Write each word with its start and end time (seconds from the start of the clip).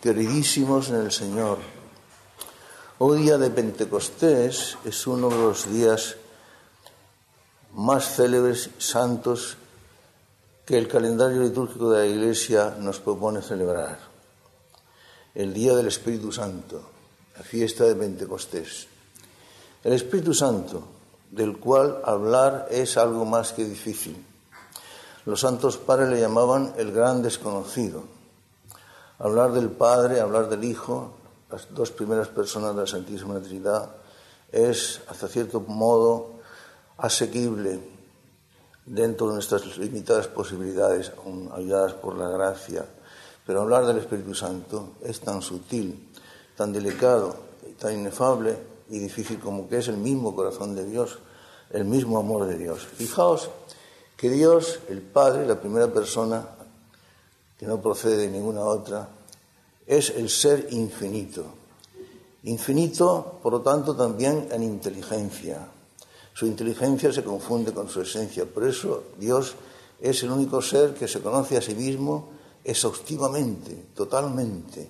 queridísimos 0.00 0.88
en 0.88 0.96
el 0.96 1.12
Señor, 1.12 1.58
hoy 2.98 3.20
día 3.20 3.36
de 3.36 3.50
Pentecostés 3.50 4.78
es 4.82 5.06
uno 5.06 5.28
de 5.28 5.36
los 5.36 5.70
días 5.70 6.16
más 7.74 8.16
célebres, 8.16 8.70
santos, 8.78 9.58
que 10.64 10.78
el 10.78 10.88
calendario 10.88 11.42
litúrgico 11.42 11.90
de 11.90 11.98
la 11.98 12.06
Iglesia 12.06 12.76
nos 12.78 12.98
propone 12.98 13.42
celebrar. 13.42 13.98
El 15.34 15.52
día 15.52 15.74
del 15.74 15.88
Espíritu 15.88 16.32
Santo, 16.32 16.80
la 17.36 17.42
fiesta 17.42 17.84
de 17.84 17.94
Pentecostés. 17.94 18.86
El 19.84 19.92
Espíritu 19.92 20.32
Santo, 20.32 20.82
del 21.30 21.58
cual 21.58 22.00
hablar 22.04 22.68
es 22.70 22.96
algo 22.96 23.26
más 23.26 23.52
que 23.52 23.64
difícil. 23.64 24.24
Los 25.26 25.40
santos 25.40 25.76
padres 25.76 26.08
le 26.08 26.20
llamaban 26.20 26.72
el 26.78 26.90
gran 26.90 27.20
desconocido 27.22 28.19
Hablar 29.22 29.52
del 29.52 29.68
Padre, 29.68 30.18
hablar 30.18 30.48
del 30.48 30.64
Hijo, 30.64 31.12
las 31.50 31.68
dos 31.74 31.90
primeras 31.90 32.28
personas 32.28 32.74
de 32.74 32.80
la 32.80 32.86
Santísima 32.86 33.38
Trinidad, 33.38 33.90
es 34.50 35.02
hasta 35.08 35.28
cierto 35.28 35.60
modo 35.60 36.40
asequible 36.96 37.80
dentro 38.86 39.26
de 39.28 39.34
nuestras 39.34 39.76
limitadas 39.76 40.26
posibilidades, 40.26 41.12
ayudadas 41.54 41.92
por 41.92 42.16
la 42.16 42.30
gracia. 42.30 42.86
Pero 43.46 43.60
hablar 43.60 43.84
del 43.84 43.98
Espíritu 43.98 44.34
Santo 44.34 44.94
es 45.02 45.20
tan 45.20 45.42
sutil, 45.42 46.08
tan 46.56 46.72
delicado, 46.72 47.36
tan 47.78 47.92
inefable 47.92 48.56
y 48.88 49.00
difícil 49.00 49.38
como 49.38 49.68
que 49.68 49.78
es 49.78 49.88
el 49.88 49.98
mismo 49.98 50.34
corazón 50.34 50.74
de 50.74 50.86
Dios, 50.86 51.18
el 51.68 51.84
mismo 51.84 52.18
amor 52.18 52.46
de 52.46 52.56
Dios. 52.56 52.86
Fijaos 52.86 53.50
que 54.16 54.30
Dios, 54.30 54.80
el 54.88 55.02
Padre, 55.02 55.46
la 55.46 55.60
primera 55.60 55.88
persona, 55.88 56.56
que 57.60 57.66
no 57.66 57.78
procede 57.78 58.16
de 58.16 58.28
ninguna 58.28 58.62
otra, 58.62 59.06
es 59.86 60.08
el 60.16 60.30
ser 60.30 60.68
infinito. 60.70 61.44
Infinito, 62.44 63.38
por 63.42 63.52
lo 63.52 63.60
tanto, 63.60 63.94
también 63.94 64.48
en 64.50 64.62
inteligencia. 64.62 65.68
Su 66.32 66.46
inteligencia 66.46 67.12
se 67.12 67.22
confunde 67.22 67.74
con 67.74 67.90
su 67.90 68.00
esencia. 68.00 68.46
Por 68.46 68.66
eso 68.66 69.02
Dios 69.18 69.56
es 70.00 70.22
el 70.22 70.30
único 70.30 70.62
ser 70.62 70.94
que 70.94 71.06
se 71.06 71.20
conoce 71.20 71.58
a 71.58 71.60
sí 71.60 71.74
mismo 71.74 72.30
exhaustivamente, 72.64 73.88
totalmente. 73.94 74.88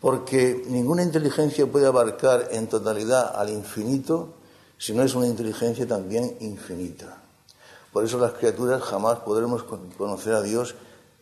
Porque 0.00 0.64
ninguna 0.68 1.02
inteligencia 1.02 1.66
puede 1.66 1.86
abarcar 1.86 2.48
en 2.52 2.66
totalidad 2.66 3.38
al 3.38 3.50
infinito 3.50 4.30
si 4.78 4.94
no 4.94 5.02
es 5.02 5.14
una 5.14 5.26
inteligencia 5.26 5.86
también 5.86 6.38
infinita. 6.40 7.20
Por 7.92 8.06
eso 8.06 8.18
las 8.18 8.32
criaturas 8.32 8.80
jamás 8.80 9.18
podremos 9.18 9.64
conocer 9.98 10.32
a 10.32 10.40
Dios 10.40 10.74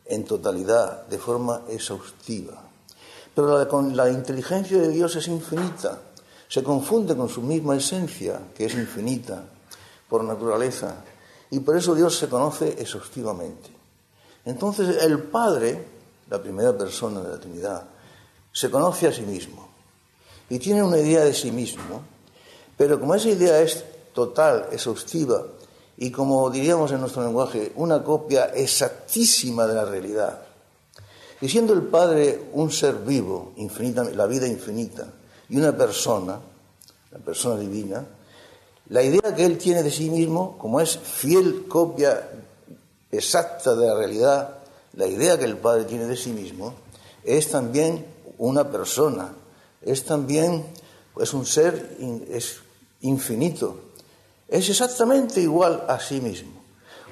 en 0.09 0.25
totalidad, 0.25 1.07
de 1.07 1.19
forma 1.19 1.63
exhaustiva. 1.69 2.63
Pero 3.35 3.59
la, 3.59 4.05
la 4.05 4.11
inteligencia 4.11 4.79
de 4.79 4.89
Dios 4.89 5.15
es 5.17 5.29
infinita, 5.29 5.99
se 6.49 6.63
confunde 6.63 7.15
con 7.15 7.29
su 7.29 7.43
misma 7.43 7.77
esencia, 7.77 8.41
que 8.55 8.65
es 8.65 8.75
infinita 8.75 9.45
por 10.09 10.25
naturaleza, 10.25 11.05
y 11.51 11.61
por 11.61 11.77
eso 11.77 11.95
Dios 11.95 12.17
se 12.17 12.29
conoce 12.29 12.77
exhaustivamente. 12.79 13.71
Entonces 14.45 15.03
el 15.03 15.25
Padre, 15.25 15.85
la 16.31 16.41
primera 16.41 16.77
persona 16.77 17.21
de 17.21 17.29
la 17.31 17.41
Trinidad, 17.41 17.85
se 18.53 18.71
conoce 18.71 19.09
a 19.09 19.13
sí 19.13 19.23
mismo 19.23 19.69
y 20.49 20.59
tiene 20.59 20.83
una 20.83 20.99
idea 20.99 21.25
de 21.25 21.35
sí 21.35 21.51
mismo, 21.51 22.03
pero 22.77 22.99
como 22.99 23.15
esa 23.15 23.29
idea 23.29 23.61
es 23.61 23.85
total, 24.15 24.69
exhaustiva, 24.73 25.45
y 26.01 26.13
como 26.13 26.49
diríamos 26.49 26.93
en 26.93 27.01
nuestro 27.01 27.25
lenguaje, 27.25 27.73
una 27.75 28.05
copia 28.05 28.47
exactísima 28.55 29.67
de 29.67 29.75
la 29.75 29.85
realidad. 29.85 30.43
Y 31.41 31.49
siendo 31.49 31.73
el 31.73 31.83
Padre 31.83 32.51
un 32.53 32.71
ser 32.71 32.95
vivo, 32.95 33.53
infinita, 33.57 34.05
la 34.05 34.27
vida 34.27 34.47
infinita, 34.47 35.09
y 35.49 35.57
una 35.57 35.77
persona, 35.77 36.39
la 37.11 37.19
persona 37.19 37.59
divina, 37.59 38.07
la 38.91 39.03
idea 39.03 39.35
que 39.35 39.45
Él 39.45 39.59
tiene 39.59 39.83
de 39.83 39.91
sí 39.91 40.09
mismo, 40.09 40.57
como 40.57 40.81
es 40.81 40.97
fiel 40.97 41.67
copia 41.67 42.31
exacta 43.11 43.75
de 43.75 43.89
la 43.89 43.95
realidad, 43.97 44.59
la 44.93 45.07
idea 45.07 45.37
que 45.37 45.47
el 45.47 45.57
Padre 45.57 45.85
tiene 45.85 46.07
de 46.07 46.17
sí 46.17 46.31
mismo, 46.31 46.75
es 47.25 47.51
también 47.51 48.07
una 48.39 48.71
persona, 48.71 49.33
es 49.83 50.05
también 50.05 50.65
es 51.21 51.35
un 51.35 51.45
ser 51.45 51.97
es 52.31 52.61
infinito, 53.01 53.88
es 54.49 54.69
exactamente 54.71 55.41
igual 55.41 55.85
a 55.89 56.01
sí 56.01 56.21
mismo. 56.21 56.63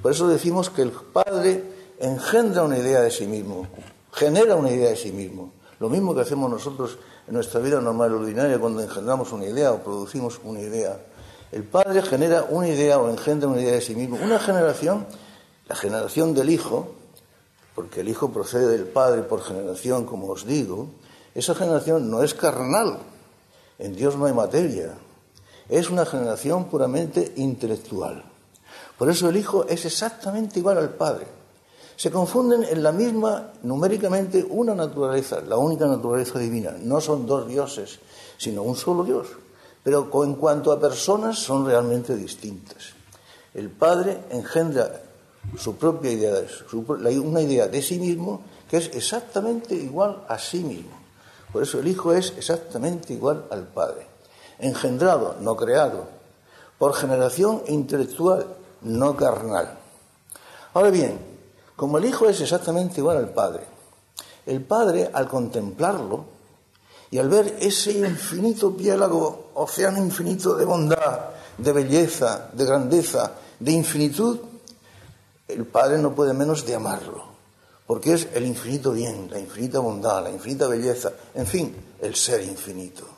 Por 0.00 0.12
eso 0.12 0.26
decimos 0.28 0.70
que 0.70 0.82
el 0.82 0.90
Padre 0.90 1.62
engendra 1.98 2.62
una 2.62 2.78
idea 2.78 3.00
de 3.00 3.10
sí 3.10 3.26
mismo, 3.26 3.66
genera 4.12 4.56
una 4.56 4.70
idea 4.70 4.90
de 4.90 4.96
sí 4.96 5.12
mismo. 5.12 5.52
Lo 5.78 5.90
mismo 5.90 6.14
que 6.14 6.22
hacemos 6.22 6.50
nosotros 6.50 6.98
en 7.28 7.34
nuestra 7.34 7.60
vida 7.60 7.80
normal 7.80 8.12
y 8.12 8.14
ordinaria 8.14 8.58
cuando 8.58 8.82
engendramos 8.82 9.32
una 9.32 9.44
idea 9.44 9.72
o 9.72 9.82
producimos 9.82 10.40
una 10.44 10.60
idea. 10.60 10.98
El 11.52 11.64
Padre 11.64 12.00
genera 12.02 12.46
una 12.48 12.68
idea 12.68 12.98
o 12.98 13.10
engendra 13.10 13.48
una 13.48 13.60
idea 13.60 13.74
de 13.74 13.80
sí 13.82 13.94
mismo. 13.94 14.16
Una 14.22 14.38
generación, 14.38 15.06
la 15.68 15.76
generación 15.76 16.34
del 16.34 16.48
Hijo, 16.48 16.94
porque 17.74 18.00
el 18.00 18.08
Hijo 18.08 18.30
procede 18.30 18.68
del 18.68 18.86
Padre 18.86 19.22
por 19.22 19.42
generación, 19.42 20.06
como 20.06 20.28
os 20.28 20.46
digo, 20.46 20.88
esa 21.34 21.54
generación 21.54 22.10
no 22.10 22.22
es 22.22 22.32
carnal. 22.32 22.98
En 23.78 23.94
Dios 23.94 24.16
no 24.16 24.24
hay 24.24 24.32
materia 24.32 24.94
es 25.68 25.90
una 25.90 26.06
generación 26.06 26.66
puramente 26.66 27.32
intelectual. 27.36 28.24
Por 28.98 29.10
eso 29.10 29.28
el 29.28 29.36
Hijo 29.36 29.66
es 29.68 29.84
exactamente 29.84 30.58
igual 30.58 30.78
al 30.78 30.90
Padre. 30.90 31.26
Se 31.96 32.10
confunden 32.10 32.62
en 32.64 32.82
la 32.82 32.92
misma, 32.92 33.52
numéricamente, 33.62 34.46
una 34.48 34.74
naturaleza, 34.74 35.40
la 35.40 35.56
única 35.56 35.86
naturaleza 35.86 36.38
divina. 36.38 36.76
No 36.80 37.00
son 37.00 37.26
dos 37.26 37.48
dioses, 37.48 37.98
sino 38.36 38.62
un 38.62 38.76
solo 38.76 39.04
Dios. 39.04 39.28
Pero 39.82 40.10
en 40.24 40.34
cuanto 40.34 40.72
a 40.72 40.80
personas, 40.80 41.38
son 41.38 41.66
realmente 41.66 42.16
distintas. 42.16 42.94
El 43.54 43.70
Padre 43.70 44.18
engendra 44.30 45.02
su 45.58 45.76
propia 45.76 46.10
idea, 46.10 46.34
una 47.22 47.40
idea 47.40 47.68
de 47.68 47.82
sí 47.82 47.98
mismo 47.98 48.42
que 48.68 48.78
es 48.78 48.90
exactamente 48.94 49.74
igual 49.74 50.24
a 50.28 50.38
sí 50.38 50.58
mismo. 50.58 50.90
Por 51.52 51.62
eso 51.62 51.78
el 51.78 51.88
Hijo 51.88 52.12
es 52.12 52.34
exactamente 52.36 53.14
igual 53.14 53.46
al 53.50 53.64
Padre 53.68 54.15
engendrado, 54.58 55.36
no 55.40 55.56
creado, 55.56 56.08
por 56.78 56.94
generación 56.94 57.62
intelectual, 57.68 58.46
no 58.82 59.16
carnal. 59.16 59.78
Ahora 60.74 60.90
bien, 60.90 61.18
como 61.74 61.98
el 61.98 62.04
Hijo 62.04 62.28
es 62.28 62.40
exactamente 62.40 63.00
igual 63.00 63.16
al 63.18 63.30
Padre, 63.30 63.64
el 64.46 64.62
Padre, 64.62 65.10
al 65.12 65.28
contemplarlo 65.28 66.24
y 67.10 67.18
al 67.18 67.28
ver 67.28 67.56
ese 67.60 67.92
infinito 67.92 68.76
piélago, 68.76 69.50
océano 69.54 69.98
infinito 69.98 70.54
de 70.54 70.64
bondad, 70.64 71.30
de 71.58 71.72
belleza, 71.72 72.50
de 72.52 72.64
grandeza, 72.64 73.32
de 73.58 73.72
infinitud, 73.72 74.38
el 75.48 75.64
Padre 75.66 75.98
no 75.98 76.14
puede 76.14 76.34
menos 76.34 76.66
de 76.66 76.74
amarlo, 76.74 77.24
porque 77.86 78.14
es 78.14 78.28
el 78.34 78.44
infinito 78.46 78.92
bien, 78.92 79.28
la 79.30 79.38
infinita 79.38 79.78
bondad, 79.78 80.22
la 80.24 80.30
infinita 80.30 80.66
belleza, 80.66 81.12
en 81.34 81.46
fin, 81.46 81.76
el 82.00 82.14
ser 82.14 82.42
infinito. 82.42 83.15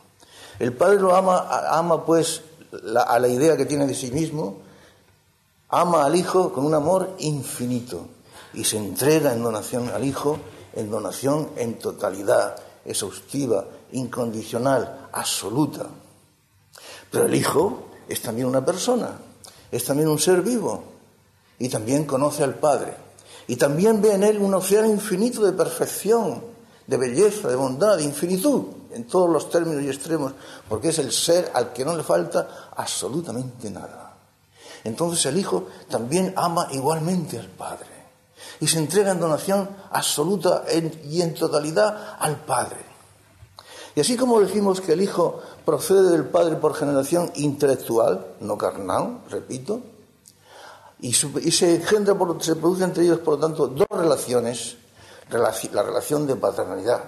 El 0.58 0.72
Padre 0.72 1.00
lo 1.00 1.14
ama, 1.14 1.46
ama 1.70 2.04
pues 2.04 2.42
a 3.06 3.18
la 3.18 3.28
idea 3.28 3.56
que 3.56 3.66
tiene 3.66 3.86
de 3.86 3.94
sí 3.94 4.10
mismo, 4.10 4.58
ama 5.68 6.04
al 6.04 6.16
Hijo 6.16 6.52
con 6.52 6.66
un 6.66 6.74
amor 6.74 7.14
infinito 7.18 8.06
y 8.54 8.64
se 8.64 8.76
entrega 8.76 9.32
en 9.32 9.42
donación 9.42 9.88
al 9.90 10.04
Hijo, 10.04 10.38
en 10.74 10.90
donación 10.90 11.50
en 11.56 11.78
totalidad, 11.78 12.56
exhaustiva, 12.84 13.66
incondicional, 13.92 15.08
absoluta. 15.12 15.86
Pero 17.10 17.26
el 17.26 17.34
Hijo 17.34 17.88
es 18.08 18.20
también 18.20 18.48
una 18.48 18.64
persona, 18.64 19.18
es 19.70 19.84
también 19.84 20.08
un 20.08 20.18
ser 20.18 20.42
vivo 20.42 20.82
y 21.58 21.68
también 21.68 22.04
conoce 22.04 22.42
al 22.42 22.54
Padre 22.54 23.08
y 23.46 23.56
también 23.56 24.02
ve 24.02 24.12
en 24.12 24.24
él 24.24 24.38
un 24.38 24.54
océano 24.54 24.88
infinito 24.88 25.42
de 25.42 25.52
perfección, 25.52 26.42
de 26.88 26.96
belleza, 26.96 27.48
de 27.48 27.54
bondad, 27.54 27.98
de 27.98 28.02
infinitud 28.02 28.64
en 28.92 29.06
todos 29.06 29.30
los 29.30 29.50
términos 29.50 29.82
y 29.82 29.88
extremos, 29.88 30.32
porque 30.68 30.88
es 30.88 30.98
el 30.98 31.12
ser 31.12 31.52
al 31.54 31.72
que 31.72 31.84
no 31.84 31.94
le 31.94 32.02
falta 32.02 32.70
absolutamente 32.74 33.70
nada. 33.70 34.16
Entonces 34.84 35.24
el 35.26 35.36
Hijo 35.38 35.66
también 35.88 36.32
ama 36.34 36.68
igualmente 36.72 37.38
al 37.38 37.48
Padre 37.48 37.86
y 38.58 38.66
se 38.66 38.78
entrega 38.78 39.12
en 39.12 39.20
donación 39.20 39.68
absoluta 39.92 40.64
y 41.04 41.20
en 41.20 41.34
totalidad 41.34 42.16
al 42.18 42.36
Padre. 42.44 42.88
Y 43.94 44.00
así 44.00 44.16
como 44.16 44.40
decimos 44.40 44.80
que 44.80 44.94
el 44.94 45.02
Hijo 45.02 45.40
procede 45.66 46.10
del 46.10 46.24
Padre 46.24 46.56
por 46.56 46.74
generación 46.74 47.30
intelectual, 47.34 48.34
no 48.40 48.56
carnal, 48.56 49.20
repito, 49.28 49.82
y, 51.00 51.12
se 51.12 51.74
engendra, 51.76 52.16
se 52.40 52.56
produce 52.56 52.84
entre 52.84 53.04
ellos, 53.04 53.18
por 53.18 53.34
lo 53.34 53.40
tanto, 53.40 53.68
dos 53.68 53.86
relaciones, 53.90 54.76
la 55.30 55.82
relación 55.82 56.26
de 56.26 56.36
paternalidad 56.36 57.04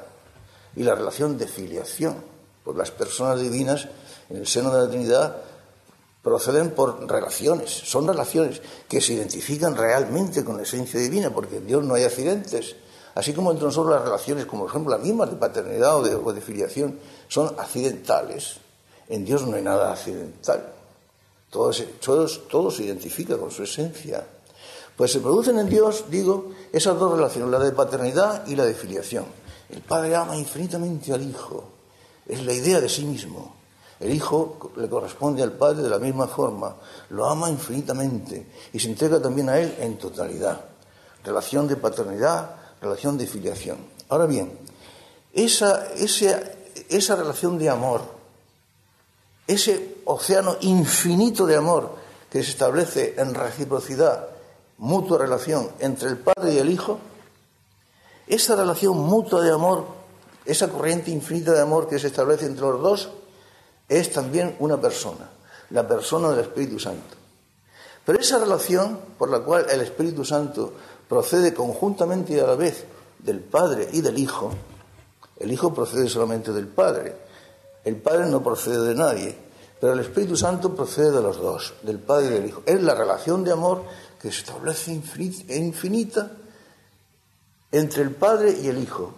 y 0.76 0.82
la 0.82 0.94
relación 0.94 1.38
de 1.38 1.46
filiación. 1.46 2.22
Pues 2.64 2.76
las 2.76 2.90
personas 2.90 3.40
divinas 3.40 3.88
en 4.28 4.36
el 4.36 4.46
seno 4.46 4.74
de 4.74 4.82
la 4.82 4.88
Trinidad 4.88 5.36
proceden 6.22 6.70
por 6.70 7.08
relaciones, 7.08 7.70
son 7.70 8.06
relaciones 8.06 8.60
que 8.88 9.00
se 9.00 9.14
identifican 9.14 9.74
realmente 9.74 10.44
con 10.44 10.58
la 10.58 10.64
esencia 10.64 11.00
divina, 11.00 11.30
porque 11.30 11.56
en 11.56 11.66
Dios 11.66 11.82
no 11.82 11.94
hay 11.94 12.04
accidentes, 12.04 12.76
Así 13.14 13.32
como 13.32 13.50
entre 13.50 13.66
nosotros 13.66 13.92
las 13.94 14.04
relaciones, 14.04 14.46
como 14.46 14.62
por 14.62 14.70
ejemplo 14.70 14.96
las 14.96 15.04
mismas 15.04 15.30
de 15.30 15.36
paternidad 15.36 15.96
o 15.96 16.32
de, 16.32 16.40
filiación, 16.40 16.98
son 17.28 17.54
accidentales, 17.58 18.56
en 19.08 19.24
Dios 19.24 19.46
no 19.46 19.56
hay 19.56 19.62
nada 19.62 19.92
accidental. 19.92 20.72
Todo 21.50 21.72
se, 21.72 21.84
todo, 21.84 22.70
se 22.70 22.84
identifica 22.84 23.36
con 23.36 23.50
su 23.50 23.64
esencia. 23.64 24.24
Pues 24.96 25.10
se 25.12 25.20
producen 25.20 25.58
en 25.58 25.68
Dios, 25.68 26.04
digo, 26.08 26.52
esas 26.72 26.98
dos 26.98 27.12
relaciones, 27.16 27.50
la 27.50 27.58
de 27.58 27.72
paternidad 27.72 28.46
y 28.46 28.56
la 28.56 28.64
de 28.64 28.74
filiación. 28.74 29.24
El 29.68 29.82
Padre 29.82 30.16
ama 30.16 30.36
infinitamente 30.36 31.12
al 31.12 31.22
Hijo. 31.22 31.64
Es 32.26 32.44
la 32.44 32.52
idea 32.52 32.80
de 32.80 32.88
sí 32.88 33.04
mismo. 33.04 33.54
El 33.98 34.12
Hijo 34.12 34.72
le 34.76 34.88
corresponde 34.88 35.42
al 35.42 35.52
Padre 35.52 35.82
de 35.82 35.90
la 35.90 35.98
misma 35.98 36.26
forma. 36.26 36.76
Lo 37.10 37.28
ama 37.28 37.50
infinitamente 37.50 38.46
y 38.72 38.80
se 38.80 38.88
entrega 38.88 39.20
también 39.20 39.48
a 39.48 39.58
Él 39.58 39.74
en 39.78 39.98
totalidad. 39.98 40.64
Relación 41.24 41.68
de 41.68 41.76
paternidad, 41.76 42.56
relación 42.80 43.18
de 43.18 43.26
filiación. 43.26 43.78
Ahora 44.08 44.26
bien, 44.26 44.58
esa, 45.32 45.86
esa 45.94 47.16
relación 47.16 47.58
de 47.58 47.68
amor 47.68 48.20
ese 49.50 49.96
océano 50.04 50.56
infinito 50.60 51.44
de 51.44 51.56
amor 51.56 51.90
que 52.30 52.42
se 52.44 52.50
establece 52.50 53.14
en 53.18 53.34
reciprocidad, 53.34 54.28
mutua 54.80 55.18
relación 55.18 55.68
entre 55.78 56.08
el 56.08 56.16
Padre 56.16 56.54
y 56.54 56.58
el 56.58 56.70
Hijo, 56.70 56.98
esa 58.26 58.56
relación 58.56 58.96
mutua 58.98 59.42
de 59.42 59.52
amor, 59.52 59.84
esa 60.44 60.68
corriente 60.68 61.10
infinita 61.10 61.52
de 61.52 61.60
amor 61.60 61.86
que 61.86 61.98
se 61.98 62.06
establece 62.06 62.46
entre 62.46 62.62
los 62.62 62.80
dos, 62.80 63.10
es 63.88 64.10
también 64.10 64.56
una 64.58 64.80
persona, 64.80 65.28
la 65.70 65.86
persona 65.86 66.30
del 66.30 66.40
Espíritu 66.40 66.78
Santo. 66.78 67.16
Pero 68.06 68.18
esa 68.18 68.38
relación 68.38 68.98
por 69.18 69.30
la 69.30 69.40
cual 69.40 69.66
el 69.70 69.82
Espíritu 69.82 70.24
Santo 70.24 70.72
procede 71.08 71.52
conjuntamente 71.52 72.32
y 72.32 72.38
a 72.38 72.46
la 72.46 72.54
vez 72.54 72.84
del 73.18 73.40
Padre 73.40 73.88
y 73.92 74.00
del 74.00 74.18
Hijo, 74.18 74.50
el 75.38 75.52
Hijo 75.52 75.74
procede 75.74 76.08
solamente 76.08 76.52
del 76.52 76.68
Padre, 76.68 77.16
el 77.84 77.96
Padre 77.96 78.26
no 78.26 78.42
procede 78.42 78.88
de 78.88 78.94
nadie, 78.94 79.36
pero 79.78 79.92
el 79.92 80.00
Espíritu 80.00 80.36
Santo 80.36 80.74
procede 80.74 81.10
de 81.10 81.22
los 81.22 81.38
dos, 81.38 81.74
del 81.82 81.98
Padre 81.98 82.26
y 82.26 82.30
del 82.30 82.46
Hijo. 82.46 82.62
Es 82.64 82.82
la 82.82 82.94
relación 82.94 83.44
de 83.44 83.52
amor 83.52 83.82
que 84.20 84.30
se 84.30 84.40
establece 84.40 84.92
infinita 84.92 86.30
entre 87.72 88.02
el 88.02 88.10
Padre 88.10 88.58
y 88.62 88.68
el 88.68 88.82
Hijo. 88.82 89.14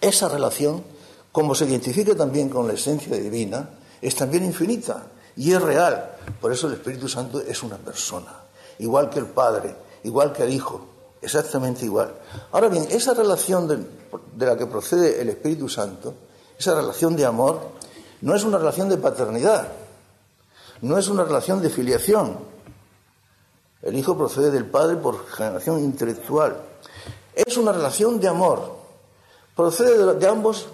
Esa 0.00 0.28
relación, 0.28 0.84
como 1.32 1.54
se 1.54 1.64
identifica 1.64 2.14
también 2.14 2.48
con 2.48 2.66
la 2.66 2.74
esencia 2.74 3.16
divina, 3.16 3.70
es 4.00 4.14
también 4.14 4.44
infinita 4.44 5.06
y 5.36 5.52
es 5.52 5.60
real. 5.60 6.16
Por 6.40 6.52
eso 6.52 6.68
el 6.68 6.74
Espíritu 6.74 7.08
Santo 7.08 7.40
es 7.40 7.62
una 7.62 7.76
persona, 7.78 8.32
igual 8.78 9.10
que 9.10 9.18
el 9.18 9.26
Padre, 9.26 9.74
igual 10.04 10.32
que 10.32 10.44
el 10.44 10.52
Hijo, 10.52 10.86
exactamente 11.20 11.84
igual. 11.84 12.14
Ahora 12.52 12.68
bien, 12.68 12.86
esa 12.90 13.14
relación 13.14 13.66
de, 13.66 14.46
la 14.46 14.56
que 14.56 14.66
procede 14.66 15.20
el 15.20 15.30
Espíritu 15.30 15.68
Santo, 15.68 16.14
esa 16.58 16.74
relación 16.74 17.16
de 17.16 17.24
amor 17.24 17.60
no 18.20 18.36
es 18.36 18.44
una 18.44 18.58
relación 18.58 18.88
de 18.88 18.98
paternidad, 18.98 19.68
no 20.82 20.98
es 20.98 21.08
una 21.08 21.24
relación 21.24 21.60
de 21.60 21.70
filiación. 21.70 22.51
El 23.82 23.96
hijo 23.96 24.16
procede 24.16 24.52
del 24.52 24.66
padre 24.66 24.96
por 24.96 25.26
generación 25.26 25.80
intelectual. 25.80 26.56
Es 27.34 27.56
una 27.56 27.72
relación 27.72 28.20
de 28.20 28.28
amor. 28.28 28.76
Procede 29.56 30.14
de, 30.14 30.28
ambos 30.28 30.66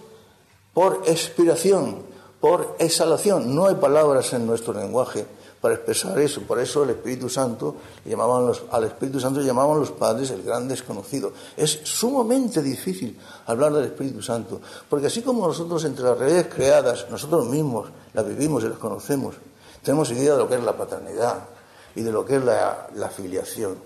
por 0.75 1.03
expiración, 1.07 2.03
por 2.39 2.77
exhalación. 2.79 3.55
No 3.55 3.67
hay 3.67 3.77
palabras 3.77 4.35
en 4.35 4.47
nuestro 4.47 4.75
lenguaje 4.75 5.27
para 5.63 5.75
expresar 5.75 6.19
eso. 6.19 6.43
Por 6.43 6.61
eso 6.61 6.85
el 6.85 6.91
Espíritu 6.91 7.31
Santo, 7.31 7.77
llamaban 8.05 8.53
al 8.71 8.85
Espíritu 8.85 9.19
Santo 9.19 9.41
llamaban 9.41 9.81
los 9.81 9.91
padres 9.91 10.31
el 10.31 10.43
gran 10.43 10.69
desconocido. 10.69 11.33
Es 11.57 11.81
sumamente 11.85 12.63
difícil 12.63 13.19
hablar 13.47 13.73
del 13.73 13.87
Espíritu 13.87 14.21
Santo, 14.21 14.61
porque 14.89 15.07
así 15.07 15.23
como 15.23 15.47
nosotros 15.47 15.83
entre 15.85 16.05
las 16.05 16.19
redes 16.19 16.47
creadas, 16.55 17.07
nosotros 17.11 17.47
mismos 17.47 17.89
las 18.13 18.27
vivimos 18.27 18.63
y 18.65 18.69
las 18.69 18.79
conocemos, 18.79 19.35
tenemos 19.83 20.11
idea 20.11 20.35
de 20.35 20.39
lo 20.39 20.49
que 20.49 20.57
es 20.57 20.63
la 20.63 20.77
paternidad 20.77 21.58
y 21.95 22.03
de 22.03 22.13
lo 22.13 22.25
que 22.25 22.37
es 22.37 22.45
la, 22.45 22.89
la 22.95 23.09
filiación. 23.09 23.77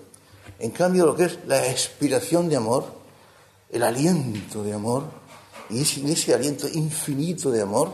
En 0.59 0.71
cambio, 0.71 1.05
lo 1.05 1.15
que 1.15 1.25
es 1.25 1.39
la 1.47 1.67
expiración 1.67 2.49
de 2.49 2.55
amor, 2.55 2.85
el 3.69 3.83
aliento 3.83 4.63
de 4.63 4.73
amor, 4.73 5.03
y 5.69 5.81
ese, 5.81 6.11
ese 6.11 6.33
aliento 6.33 6.67
infinito 6.67 7.49
de 7.51 7.61
amor, 7.61 7.91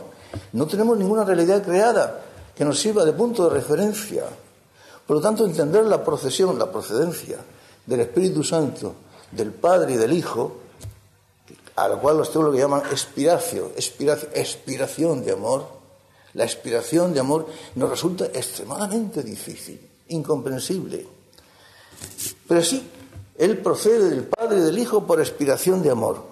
no 0.52 0.66
tenemos 0.66 0.98
ninguna 0.98 1.24
realidad 1.24 1.62
creada 1.62 2.22
que 2.54 2.64
nos 2.64 2.78
sirva 2.78 3.04
de 3.04 3.12
punto 3.12 3.48
de 3.48 3.54
referencia. 3.54 4.24
Por 5.06 5.16
lo 5.16 5.22
tanto, 5.22 5.44
entender 5.44 5.84
la 5.84 6.04
procesión, 6.04 6.58
la 6.58 6.70
procedencia 6.70 7.38
del 7.86 8.00
Espíritu 8.00 8.44
Santo, 8.44 8.94
del 9.32 9.52
Padre 9.52 9.94
y 9.94 9.96
del 9.96 10.12
Hijo, 10.12 10.58
a 11.76 11.88
lo 11.88 12.00
cual 12.00 12.18
los 12.18 12.30
teólogos 12.30 12.58
llaman 12.58 12.82
expiración, 12.90 13.70
expiración 13.76 15.24
de 15.24 15.32
amor, 15.32 15.66
la 16.34 16.44
expiración 16.44 17.14
de 17.14 17.20
amor 17.20 17.46
nos 17.74 17.90
resulta 17.90 18.26
extremadamente 18.26 19.22
difícil, 19.22 19.89
incomprensible. 20.10 21.06
Pero 22.46 22.62
sí, 22.62 22.88
Él 23.38 23.58
procede 23.58 24.10
del 24.10 24.24
Padre 24.24 24.58
y 24.58 24.62
del 24.62 24.78
Hijo 24.78 25.06
por 25.06 25.20
expiración 25.20 25.82
de 25.82 25.90
amor 25.90 26.30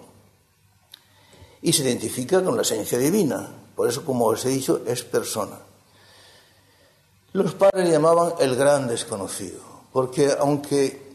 y 1.62 1.72
se 1.72 1.82
identifica 1.82 2.42
con 2.42 2.56
la 2.56 2.62
esencia 2.62 2.98
divina. 2.98 3.48
Por 3.74 3.88
eso, 3.88 4.04
como 4.04 4.26
os 4.26 4.44
he 4.44 4.50
dicho, 4.50 4.82
es 4.86 5.02
persona. 5.02 5.58
Los 7.32 7.54
padres 7.54 7.90
llamaban 7.90 8.34
el 8.40 8.56
gran 8.56 8.88
desconocido, 8.88 9.60
porque 9.92 10.34
aunque 10.38 11.12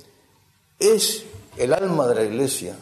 es 0.79 1.23
el 1.57 1.73
alma 1.73 2.07
de 2.07 2.15
la 2.15 2.23
Iglesia, 2.23 2.75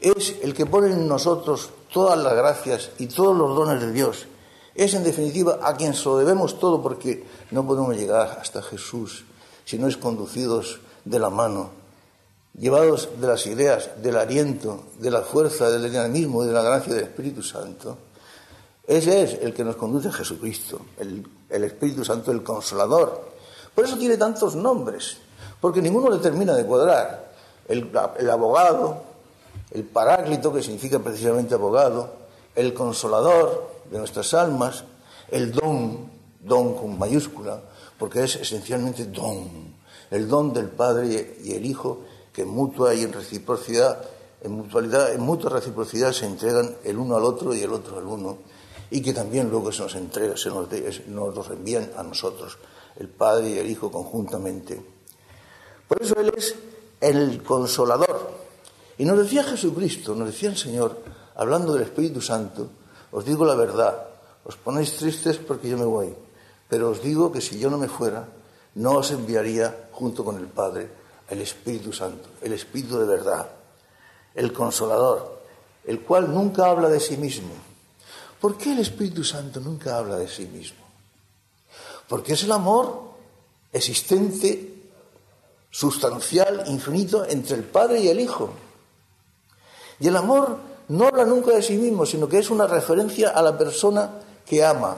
es 0.00 0.34
el 0.42 0.52
que 0.52 0.66
pone 0.66 0.92
en 0.92 1.06
nosotros 1.08 1.70
todas 1.92 2.18
las 2.18 2.34
gracias 2.34 2.90
y 2.98 3.06
todos 3.06 3.36
los 3.36 3.56
dones 3.56 3.80
de 3.80 3.92
Dios, 3.92 4.26
es 4.76 4.94
en 4.94 5.04
definitiva 5.04 5.58
a 5.62 5.74
quien 5.74 5.94
se 5.94 6.04
lo 6.04 6.18
debemos 6.18 6.58
todo 6.58 6.82
porque 6.82 7.24
no 7.50 7.66
podemos 7.66 7.96
llegar 7.96 8.38
hasta 8.40 8.62
Jesús 8.62 9.24
si 9.64 9.78
no 9.78 9.88
es 9.88 9.96
conducidos 9.96 10.80
de 11.04 11.18
la 11.18 11.30
mano, 11.30 11.70
llevados 12.58 13.08
de 13.20 13.26
las 13.26 13.46
ideas, 13.46 13.90
del 14.02 14.16
aliento, 14.16 14.84
de 14.98 15.10
la 15.10 15.22
fuerza, 15.22 15.70
del 15.70 15.90
dinamismo 15.90 16.44
y 16.44 16.46
de 16.46 16.52
la 16.52 16.62
gracia 16.62 16.94
del 16.94 17.04
Espíritu 17.04 17.42
Santo. 17.42 17.96
Ese 18.86 19.22
es 19.22 19.34
el 19.42 19.52
que 19.52 19.64
nos 19.64 19.76
conduce 19.76 20.08
a 20.08 20.12
Jesucristo, 20.12 20.80
el, 20.98 21.64
Espíritu 21.64 22.04
Santo, 22.04 22.30
el 22.30 22.44
Consolador. 22.44 23.32
Por 23.74 23.84
eso 23.84 23.98
tiene 23.98 24.16
tantos 24.16 24.54
nombres, 24.54 25.16
porque 25.60 25.82
ninguno 25.82 26.10
le 26.10 26.18
termina 26.18 26.54
de 26.54 26.64
cuadrar. 26.64 27.32
El, 27.66 27.90
el 28.18 28.30
abogado, 28.30 29.02
el 29.72 29.82
paráclito, 29.82 30.52
que 30.52 30.62
significa 30.62 31.00
precisamente 31.00 31.54
abogado, 31.54 32.12
el 32.54 32.72
consolador 32.72 33.75
de 33.90 33.98
nuestras 33.98 34.34
almas, 34.34 34.84
el 35.28 35.52
don, 35.52 36.10
don 36.40 36.74
con 36.74 36.98
mayúscula, 36.98 37.62
porque 37.98 38.24
es 38.24 38.36
esencialmente 38.36 39.06
don, 39.06 39.74
el 40.10 40.28
don 40.28 40.52
del 40.52 40.68
Padre 40.68 41.36
y 41.42 41.52
el 41.52 41.64
Hijo, 41.64 42.02
que 42.32 42.42
en 42.42 42.48
mutua 42.48 42.94
y 42.94 43.02
en 43.02 43.12
reciprocidad, 43.12 44.00
en 44.42 44.52
mutualidad, 44.52 45.12
en 45.12 45.20
mutua 45.20 45.50
reciprocidad 45.50 46.12
se 46.12 46.26
entregan 46.26 46.76
el 46.84 46.98
uno 46.98 47.16
al 47.16 47.24
otro 47.24 47.54
y 47.54 47.62
el 47.62 47.72
otro 47.72 47.98
al 47.98 48.06
uno 48.06 48.38
y 48.90 49.00
que 49.00 49.12
también 49.12 49.50
luego 49.50 49.72
se 49.72 49.82
nos 49.82 49.94
entrega, 49.94 50.36
se 50.36 50.48
nos, 50.50 50.68
nos 51.08 51.34
los 51.34 51.50
envían 51.50 51.90
a 51.96 52.02
nosotros, 52.02 52.58
el 52.96 53.08
Padre 53.08 53.50
y 53.50 53.58
el 53.58 53.70
Hijo 53.70 53.90
conjuntamente. 53.90 54.80
Por 55.88 56.02
eso 56.02 56.14
Él 56.18 56.32
es 56.36 56.54
el 57.00 57.42
consolador. 57.42 58.46
Y 58.98 59.04
nos 59.04 59.18
decía 59.18 59.44
Jesucristo, 59.44 60.14
nos 60.14 60.28
decía 60.28 60.48
el 60.48 60.56
Señor, 60.56 61.02
hablando 61.34 61.74
del 61.74 61.82
Espíritu 61.82 62.20
Santo, 62.20 62.70
os 63.16 63.24
digo 63.24 63.48
la 63.48 63.56
verdad, 63.56 63.96
os 64.44 64.60
ponéis 64.60 64.92
tristes 65.00 65.40
porque 65.40 65.72
yo 65.72 65.80
me 65.80 65.88
voy, 65.88 66.12
pero 66.68 66.92
os 66.92 67.00
digo 67.00 67.32
que 67.32 67.40
si 67.40 67.56
yo 67.56 67.72
no 67.72 67.80
me 67.80 67.88
fuera, 67.88 68.28
no 68.76 69.00
os 69.00 69.08
enviaría 69.10 69.88
junto 69.96 70.20
con 70.20 70.36
el 70.36 70.52
Padre 70.52 70.92
el 71.32 71.40
Espíritu 71.40 71.96
Santo, 71.96 72.28
el 72.44 72.52
Espíritu 72.52 73.00
de 73.00 73.08
verdad, 73.08 73.48
el 74.36 74.52
consolador, 74.52 75.40
el 75.88 76.04
cual 76.04 76.28
nunca 76.28 76.68
habla 76.68 76.92
de 76.92 77.00
sí 77.00 77.16
mismo, 77.16 77.56
¿Por 78.40 78.58
qué 78.58 78.72
el 78.72 78.80
Espíritu 78.80 79.24
Santo 79.24 79.60
nunca 79.60 79.96
habla 79.96 80.16
de 80.16 80.28
sí 80.28 80.46
mismo? 80.46 80.84
Porque 82.08 82.34
es 82.34 82.44
el 82.44 82.52
amor 82.52 83.14
existente, 83.72 84.74
sustancial, 85.70 86.64
infinito 86.66 87.24
entre 87.26 87.56
el 87.56 87.64
Padre 87.64 88.00
y 88.00 88.08
el 88.08 88.20
Hijo. 88.20 88.52
Y 89.98 90.08
el 90.08 90.16
amor 90.16 90.58
no 90.88 91.06
habla 91.06 91.24
nunca 91.24 91.52
de 91.52 91.62
sí 91.62 91.76
mismo, 91.76 92.06
sino 92.06 92.28
que 92.28 92.38
es 92.38 92.50
una 92.50 92.66
referencia 92.66 93.30
a 93.30 93.42
la 93.42 93.56
persona 93.58 94.10
que 94.44 94.64
ama. 94.64 94.96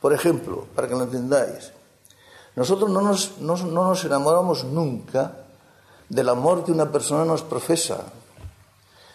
Por 0.00 0.12
ejemplo, 0.12 0.66
para 0.74 0.88
que 0.88 0.94
lo 0.94 1.04
entendáis, 1.04 1.72
nosotros 2.54 2.90
no 2.90 3.00
nos, 3.00 3.38
no 3.38 3.56
nos 3.56 4.04
enamoramos 4.04 4.64
nunca 4.64 5.32
del 6.08 6.28
amor 6.28 6.64
que 6.64 6.72
una 6.72 6.90
persona 6.90 7.24
nos 7.24 7.42
profesa, 7.42 7.98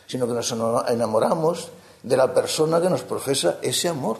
sino 0.07 0.27
que 0.27 0.33
nos 0.33 0.51
enamoramos 0.51 1.69
de 2.03 2.17
la 2.17 2.33
persona 2.33 2.81
que 2.81 2.89
nos 2.89 3.03
profesa 3.03 3.59
ese 3.61 3.87
amor. 3.87 4.17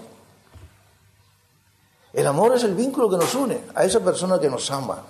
El 2.13 2.27
amor 2.27 2.55
es 2.55 2.63
el 2.63 2.75
vínculo 2.75 3.09
que 3.09 3.17
nos 3.17 3.33
une 3.35 3.61
a 3.73 3.83
esa 3.83 4.00
persona 4.00 4.39
que 4.39 4.50
nos 4.50 4.69
ama. 4.71 5.01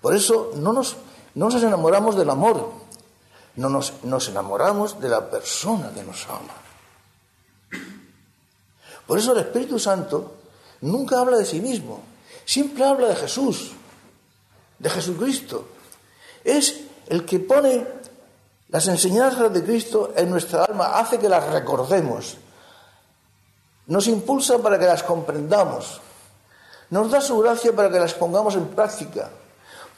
Por 0.00 0.14
eso 0.14 0.52
no 0.56 0.72
nos 0.72 1.62
enamoramos 1.62 2.16
del 2.16 2.30
amor, 2.30 2.83
no 3.56 3.68
nos, 3.68 4.04
nos 4.04 4.28
enamoramos 4.28 5.00
de 5.00 5.08
la 5.08 5.30
persona 5.30 5.90
que 5.94 6.02
nos 6.02 6.26
ama. 6.28 6.54
Por 9.06 9.18
eso 9.18 9.32
el 9.32 9.38
Espíritu 9.38 9.78
Santo 9.78 10.34
nunca 10.80 11.20
habla 11.20 11.36
de 11.36 11.44
sí 11.44 11.60
mismo, 11.60 12.00
siempre 12.44 12.84
habla 12.84 13.08
de 13.08 13.16
Jesús, 13.16 13.72
de 14.78 14.90
Jesucristo. 14.90 15.68
Es 16.42 16.80
el 17.06 17.24
que 17.24 17.38
pone 17.38 17.86
las 18.68 18.88
enseñanzas 18.88 19.52
de 19.52 19.62
Cristo 19.62 20.12
en 20.16 20.30
nuestra 20.30 20.64
alma, 20.64 20.98
hace 20.98 21.18
que 21.18 21.28
las 21.28 21.46
recordemos, 21.52 22.38
nos 23.86 24.06
impulsa 24.08 24.58
para 24.58 24.78
que 24.78 24.86
las 24.86 25.02
comprendamos, 25.02 26.00
nos 26.90 27.10
da 27.10 27.20
su 27.20 27.38
gracia 27.38 27.74
para 27.74 27.90
que 27.90 28.00
las 28.00 28.14
pongamos 28.14 28.56
en 28.56 28.68
práctica, 28.68 29.30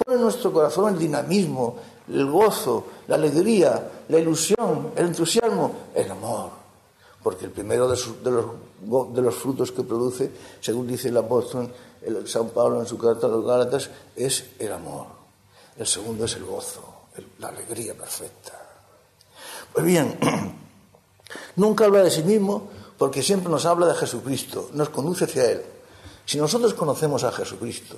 pone 0.04 0.18
nuestro 0.18 0.52
corazón 0.52 0.92
el 0.94 0.98
dinamismo, 0.98 1.76
el 2.08 2.26
gozo, 2.26 2.86
la 3.08 3.16
alegría, 3.16 3.90
la 4.08 4.18
ilusión, 4.18 4.92
el 4.96 5.06
entusiasmo, 5.06 5.72
el 5.94 6.10
amor 6.10 6.66
porque 7.26 7.46
el 7.46 7.50
primero 7.50 7.88
de, 7.88 9.20
los, 9.20 9.34
frutos 9.34 9.72
que 9.72 9.82
produce, 9.82 10.30
según 10.60 10.86
dice 10.86 11.08
el 11.08 11.16
apóstol 11.16 11.68
el, 12.00 12.28
San 12.28 12.50
Pablo 12.50 12.78
en 12.78 12.86
su 12.86 12.96
carta 12.96 13.26
a 13.26 13.30
los 13.30 13.44
Gálatas, 13.44 13.90
es 14.14 14.44
el 14.60 14.72
amor. 14.72 15.06
El 15.76 15.88
segundo 15.88 16.24
es 16.24 16.36
el 16.36 16.44
gozo, 16.44 17.08
la 17.40 17.48
alegría 17.48 17.94
perfecta. 17.94 18.52
Pues 19.72 19.84
bien, 19.84 20.16
nunca 21.56 21.86
habla 21.86 22.04
de 22.04 22.12
sí 22.12 22.22
mismo 22.22 22.68
porque 22.96 23.24
siempre 23.24 23.50
nos 23.50 23.66
habla 23.66 23.88
de 23.88 23.96
Jesucristo, 23.96 24.70
nos 24.74 24.90
conduce 24.90 25.24
hacia 25.24 25.50
Él. 25.50 25.62
Si 26.24 26.38
nosotros 26.38 26.74
conocemos 26.74 27.24
a 27.24 27.32
Jesucristo 27.32 27.96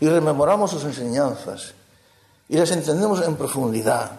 y 0.00 0.08
rememoramos 0.08 0.72
sus 0.72 0.82
enseñanzas 0.82 1.72
y 2.48 2.56
las 2.56 2.70
entendemos 2.70 3.22
en 3.22 3.36
profundidad, 3.36 4.12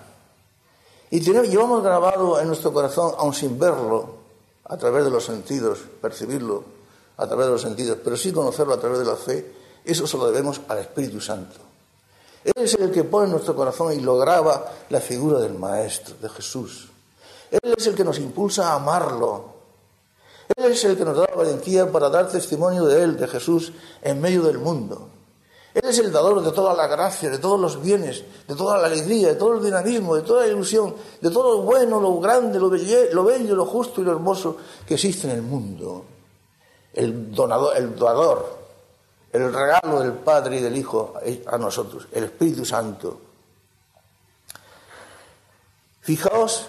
y 1.11 1.21
llevamos 1.21 1.83
grabado 1.83 2.39
en 2.39 2.47
nuestro 2.47 2.71
corazón, 2.71 3.13
aun 3.17 3.33
sin 3.33 3.57
verlo, 3.57 4.19
a 4.65 4.77
través 4.77 5.03
de 5.03 5.09
los 5.09 5.25
sentidos, 5.25 5.79
percibirlo 6.01 6.63
a 7.17 7.27
través 7.27 7.47
de 7.47 7.51
los 7.51 7.61
sentidos, 7.61 7.97
pero 8.03 8.15
sí 8.15 8.31
conocerlo 8.31 8.73
a 8.73 8.79
través 8.79 8.99
de 8.99 9.05
la 9.05 9.15
fe, 9.15 9.53
eso 9.83 10.07
se 10.07 10.17
lo 10.17 10.27
debemos 10.31 10.61
al 10.67 10.77
Espíritu 10.77 11.19
Santo. 11.19 11.57
Él 12.43 12.53
es 12.63 12.75
el 12.75 12.91
que 12.91 13.03
pone 13.03 13.25
en 13.25 13.31
nuestro 13.31 13.55
corazón 13.55 13.91
y 13.91 13.99
lo 13.99 14.17
graba 14.17 14.71
la 14.89 15.01
figura 15.01 15.39
del 15.39 15.55
Maestro, 15.55 16.15
de 16.21 16.29
Jesús. 16.29 16.89
Él 17.51 17.73
es 17.75 17.87
el 17.87 17.95
que 17.95 18.05
nos 18.05 18.19
impulsa 18.19 18.71
a 18.71 18.75
amarlo. 18.75 19.55
Él 20.55 20.71
es 20.71 20.83
el 20.85 20.95
que 20.95 21.03
nos 21.03 21.17
da 21.17 21.25
la 21.29 21.35
valentía 21.35 21.91
para 21.91 22.09
dar 22.09 22.29
testimonio 22.29 22.85
de 22.85 23.03
Él, 23.03 23.17
de 23.17 23.27
Jesús, 23.27 23.73
en 24.01 24.21
medio 24.21 24.43
del 24.43 24.59
mundo. 24.59 25.09
Él 25.73 25.83
es 25.83 25.99
el 25.99 26.11
dador 26.11 26.41
de 26.41 26.51
toda 26.51 26.73
la 26.73 26.87
gracia, 26.87 27.29
de 27.29 27.37
todos 27.37 27.59
los 27.59 27.81
bienes, 27.81 28.23
de 28.47 28.55
toda 28.55 28.77
la 28.79 28.87
alegría, 28.87 29.29
de 29.29 29.35
todo 29.35 29.57
el 29.57 29.63
dinamismo, 29.63 30.15
de 30.15 30.23
toda 30.23 30.41
la 30.41 30.47
ilusión, 30.47 30.95
de 31.21 31.29
todo 31.29 31.57
lo 31.57 31.63
bueno, 31.63 31.99
lo 31.99 32.19
grande, 32.19 32.59
lo, 32.59 32.69
bello, 32.69 33.55
lo 33.55 33.65
justo 33.65 34.01
y 34.01 34.03
lo 34.03 34.11
hermoso 34.11 34.57
que 34.87 34.95
existe 34.95 35.29
en 35.29 35.35
el 35.35 35.41
mundo. 35.43 36.05
El 36.91 37.31
donador, 37.31 37.77
el 37.77 37.95
dador, 37.95 38.57
el 39.31 39.53
regalo 39.53 39.99
del 39.99 40.13
Padre 40.13 40.57
y 40.57 40.61
del 40.61 40.75
Hijo 40.75 41.13
a 41.45 41.57
nosotros, 41.59 42.07
el 42.13 42.23
Espíritu 42.23 42.65
Santo. 42.65 43.19
Fijaos 46.01 46.65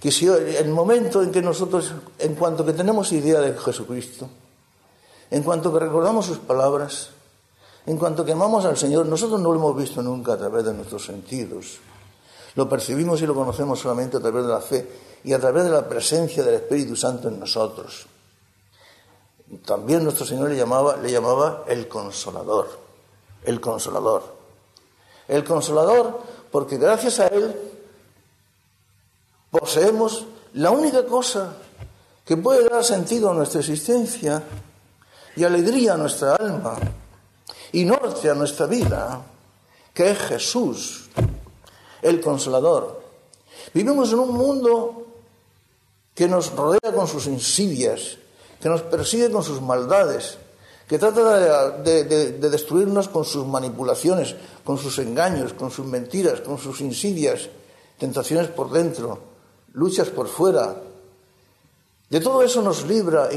que 0.00 0.10
si 0.10 0.26
el 0.26 0.68
momento 0.70 1.22
en 1.22 1.30
que 1.30 1.42
nosotros, 1.42 1.92
en 2.18 2.34
cuanto 2.34 2.66
que 2.66 2.72
tenemos 2.72 3.12
idea 3.12 3.38
de 3.38 3.56
Jesucristo, 3.56 4.28
en 5.30 5.44
cuanto 5.44 5.72
que 5.72 5.78
recordamos 5.78 6.26
sus 6.26 6.38
palabras, 6.38 7.10
en 7.86 7.96
cuanto 7.96 8.24
que 8.24 8.32
amamos 8.32 8.64
al 8.64 8.76
Señor, 8.76 9.06
nosotros 9.06 9.40
no 9.40 9.50
lo 9.52 9.58
hemos 9.58 9.76
visto 9.76 10.02
nunca 10.02 10.34
a 10.34 10.36
través 10.36 10.64
de 10.64 10.74
nuestros 10.74 11.04
sentidos. 11.04 11.78
Lo 12.54 12.68
percibimos 12.68 13.22
y 13.22 13.26
lo 13.26 13.34
conocemos 13.34 13.78
solamente 13.78 14.18
a 14.18 14.20
través 14.20 14.44
de 14.44 14.50
la 14.50 14.60
fe 14.60 14.88
y 15.24 15.32
a 15.32 15.38
través 15.38 15.64
de 15.64 15.70
la 15.70 15.88
presencia 15.88 16.42
del 16.42 16.54
Espíritu 16.54 16.96
Santo 16.96 17.28
en 17.28 17.38
nosotros. 17.38 18.06
También 19.64 20.04
nuestro 20.04 20.26
Señor 20.26 20.50
le 20.50 20.56
llamaba, 20.56 20.96
le 20.96 21.10
llamaba 21.10 21.64
el 21.66 21.88
consolador, 21.88 22.68
el 23.44 23.60
consolador. 23.60 24.40
El 25.26 25.44
consolador 25.44 26.20
porque 26.50 26.76
gracias 26.76 27.20
a 27.20 27.28
Él 27.28 27.54
poseemos 29.50 30.26
la 30.54 30.70
única 30.70 31.06
cosa 31.06 31.54
que 32.24 32.36
puede 32.36 32.68
dar 32.68 32.84
sentido 32.84 33.30
a 33.30 33.34
nuestra 33.34 33.60
existencia 33.60 34.42
y 35.36 35.44
alegría 35.44 35.94
a 35.94 35.96
nuestra 35.96 36.36
alma 36.36 36.76
y 37.72 37.84
norte 37.84 38.30
a 38.30 38.34
nuestra 38.34 38.66
vida, 38.66 39.22
que 39.94 40.10
es 40.10 40.18
Jesús, 40.18 41.10
el 42.02 42.20
consolador. 42.20 43.02
Vivimos 43.74 44.12
en 44.12 44.18
un 44.18 44.34
mundo 44.34 45.06
que 46.14 46.28
nos 46.28 46.52
rodea 46.52 46.92
con 46.94 47.06
sus 47.06 47.26
insidias, 47.26 48.18
que 48.60 48.68
nos 48.68 48.82
persigue 48.82 49.30
con 49.30 49.42
sus 49.42 49.60
maldades, 49.60 50.38
que 50.86 50.98
trata 50.98 51.70
de, 51.82 52.04
de, 52.04 52.50
destruirnos 52.50 53.08
con 53.08 53.24
sus 53.24 53.46
manipulaciones, 53.46 54.34
con 54.64 54.76
sus 54.76 54.98
engaños, 54.98 55.52
con 55.52 55.70
sus 55.70 55.86
mentiras, 55.86 56.40
con 56.40 56.58
sus 56.58 56.80
insidias, 56.80 57.48
tentaciones 57.96 58.48
por 58.48 58.70
dentro, 58.72 59.18
luchas 59.72 60.08
por 60.08 60.26
fuera. 60.26 60.82
De 62.08 62.20
todo 62.20 62.42
eso 62.42 62.60
nos 62.60 62.84
libra 62.86 63.28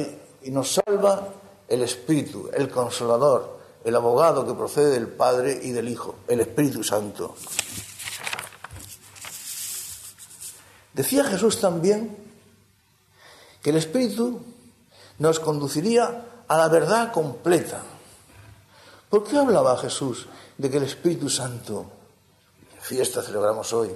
y 0.42 0.50
nos 0.50 0.74
salva 0.74 1.30
el 1.68 1.84
Espíritu, 1.84 2.50
el 2.54 2.70
Consolador, 2.70 3.53
el 3.84 3.96
abogado 3.96 4.46
que 4.46 4.54
procede 4.54 4.92
del 4.92 5.08
Padre 5.08 5.60
y 5.62 5.72
del 5.72 5.90
Hijo, 5.90 6.16
el 6.28 6.40
Espíritu 6.40 6.84
Santo. 6.84 7.36
Decía 10.94 11.26
Jesús 11.26 11.60
también 11.60 12.16
que 13.62 13.72
el 13.72 13.78
Espíritu 13.78 14.42
nos 15.20 15.40
conduciría 15.40 16.26
a 16.48 16.58
la 16.58 16.68
verdad 16.68 17.12
completa. 17.12 17.82
¿Por 19.10 19.24
qué 19.24 19.38
hablaba 19.38 19.78
Jesús 19.78 20.28
de 20.58 20.70
que 20.70 20.78
el 20.78 20.84
Espíritu 20.84 21.30
Santo, 21.30 21.86
fiesta 22.80 23.22
celebramos 23.22 23.74
hoy, 23.74 23.92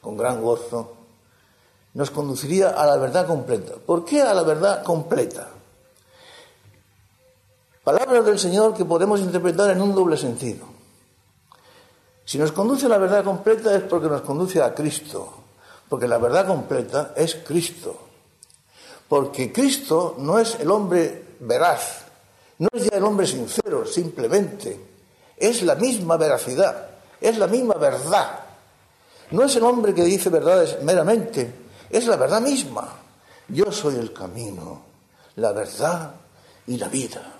con 0.00 0.16
gran 0.16 0.42
gozo, 0.42 0.96
nos 1.94 2.10
conduciría 2.10 2.70
a 2.70 2.86
la 2.86 2.96
verdad 2.96 3.26
completa? 3.26 3.74
¿Por 3.74 4.04
qué 4.04 4.22
a 4.22 4.34
la 4.34 4.42
verdad 4.42 4.82
completa? 4.82 5.48
Palabras 7.90 8.24
del 8.24 8.38
Señor 8.38 8.72
que 8.72 8.84
podemos 8.84 9.18
interpretar 9.18 9.70
en 9.70 9.82
un 9.82 9.92
doble 9.92 10.16
sentido. 10.16 10.64
Si 12.24 12.38
nos 12.38 12.52
conduce 12.52 12.86
a 12.86 12.88
la 12.88 12.98
verdad 12.98 13.24
completa 13.24 13.74
es 13.74 13.82
porque 13.82 14.06
nos 14.06 14.20
conduce 14.20 14.62
a 14.62 14.72
Cristo, 14.72 15.34
porque 15.88 16.06
la 16.06 16.18
verdad 16.18 16.46
completa 16.46 17.12
es 17.16 17.34
Cristo. 17.44 17.98
Porque 19.08 19.52
Cristo 19.52 20.14
no 20.18 20.38
es 20.38 20.54
el 20.60 20.70
hombre 20.70 21.34
veraz, 21.40 22.04
no 22.58 22.68
es 22.72 22.84
ya 22.88 22.96
el 22.96 23.02
hombre 23.02 23.26
sincero, 23.26 23.84
simplemente. 23.84 24.78
Es 25.36 25.64
la 25.64 25.74
misma 25.74 26.16
veracidad, 26.16 26.90
es 27.20 27.38
la 27.38 27.48
misma 27.48 27.74
verdad. 27.74 28.38
No 29.32 29.42
es 29.42 29.56
el 29.56 29.64
hombre 29.64 29.92
que 29.92 30.04
dice 30.04 30.30
verdades 30.30 30.80
meramente, 30.84 31.52
es 31.90 32.06
la 32.06 32.14
verdad 32.14 32.40
misma. 32.40 32.88
Yo 33.48 33.72
soy 33.72 33.96
el 33.96 34.12
camino, 34.12 34.80
la 35.34 35.50
verdad 35.50 36.14
y 36.68 36.76
la 36.76 36.86
vida. 36.86 37.39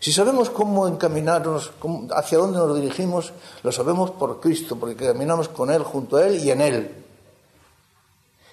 Si 0.00 0.12
sabemos 0.12 0.50
cómo 0.50 0.86
encaminarnos, 0.86 1.72
hacia 2.14 2.38
dónde 2.38 2.58
nos 2.58 2.76
dirigimos, 2.80 3.32
lo 3.62 3.72
sabemos 3.72 4.12
por 4.12 4.40
Cristo, 4.40 4.76
porque 4.76 4.94
caminamos 4.94 5.48
con 5.48 5.70
Él, 5.70 5.82
junto 5.82 6.16
a 6.16 6.26
Él 6.26 6.42
y 6.42 6.50
en 6.50 6.60
Él. 6.60 7.04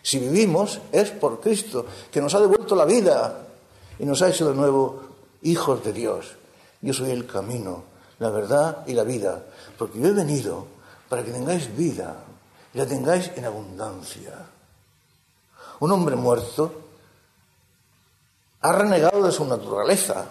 Si 0.02 0.20
vivimos 0.20 0.80
es 0.92 1.12
por 1.12 1.40
Cristo, 1.40 1.86
que 2.12 2.22
nos 2.22 2.34
ha 2.36 2.40
devuelto 2.40 2.76
la 2.76 2.86
vida 2.86 3.48
y 4.00 4.06
nos 4.06 4.22
ha 4.22 4.30
hecho 4.30 4.50
de 4.50 4.56
nuevo 4.56 5.02
hijos 5.44 5.84
de 5.84 5.94
Dios. 5.94 6.36
Yo 6.82 6.94
soy 6.94 7.12
el 7.12 7.26
camino, 7.26 7.84
la 8.20 8.30
verdad 8.30 8.84
y 8.88 8.94
la 8.94 9.04
vida, 9.04 9.44
porque 9.78 10.00
yo 10.00 10.08
he 10.08 10.14
venido 10.14 10.68
para 11.10 11.24
que 11.24 11.32
tengáis 11.32 11.76
vida 11.76 12.18
y 12.74 12.78
la 12.78 12.86
tengáis 12.86 13.32
en 13.36 13.46
abundancia. 13.46 14.34
Un 15.80 15.92
hombre 15.92 16.16
muerto 16.16 16.72
ha 18.62 18.72
renegado 18.72 19.24
de 19.24 19.32
su 19.32 19.46
naturaleza, 19.46 20.26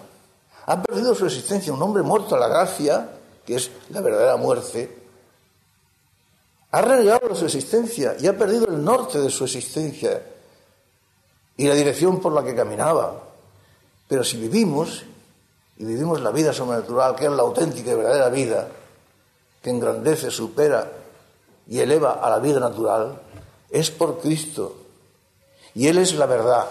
ha 0.65 0.81
perdido 0.81 1.13
su 1.13 1.25
existencia. 1.25 1.73
Un 1.73 1.81
hombre 1.81 2.03
muerto 2.03 2.35
a 2.35 2.39
la 2.39 2.47
gracia, 2.47 3.09
que 3.45 3.55
es 3.55 3.69
la 3.89 4.01
verdadera 4.01 4.37
muerte, 4.37 5.03
ha 6.71 6.81
renegado 6.81 7.33
su 7.35 7.45
existencia 7.45 8.15
y 8.19 8.27
ha 8.27 8.37
perdido 8.37 8.67
el 8.67 8.83
norte 8.83 9.19
de 9.19 9.29
su 9.29 9.45
existencia 9.45 10.21
y 11.55 11.67
la 11.67 11.75
dirección 11.75 12.19
por 12.19 12.33
la 12.33 12.43
que 12.43 12.55
caminaba. 12.55 13.21
Pero 14.07 14.23
si 14.23 14.37
vivimos, 14.37 15.03
y 15.77 15.85
vivimos 15.85 16.21
la 16.21 16.31
vida 16.31 16.51
sobrenatural, 16.51 17.15
que 17.15 17.25
es 17.25 17.31
la 17.31 17.43
auténtica 17.43 17.91
y 17.91 17.95
verdadera 17.95 18.29
vida, 18.29 18.67
que 19.61 19.69
engrandece, 19.69 20.31
supera 20.31 20.91
y 21.67 21.79
eleva 21.79 22.13
a 22.13 22.29
la 22.29 22.39
vida 22.39 22.59
natural, 22.59 23.21
es 23.69 23.91
por 23.91 24.19
Cristo. 24.19 24.75
Y 25.73 25.87
Él 25.87 25.97
es 25.97 26.13
la 26.15 26.25
verdad, 26.25 26.65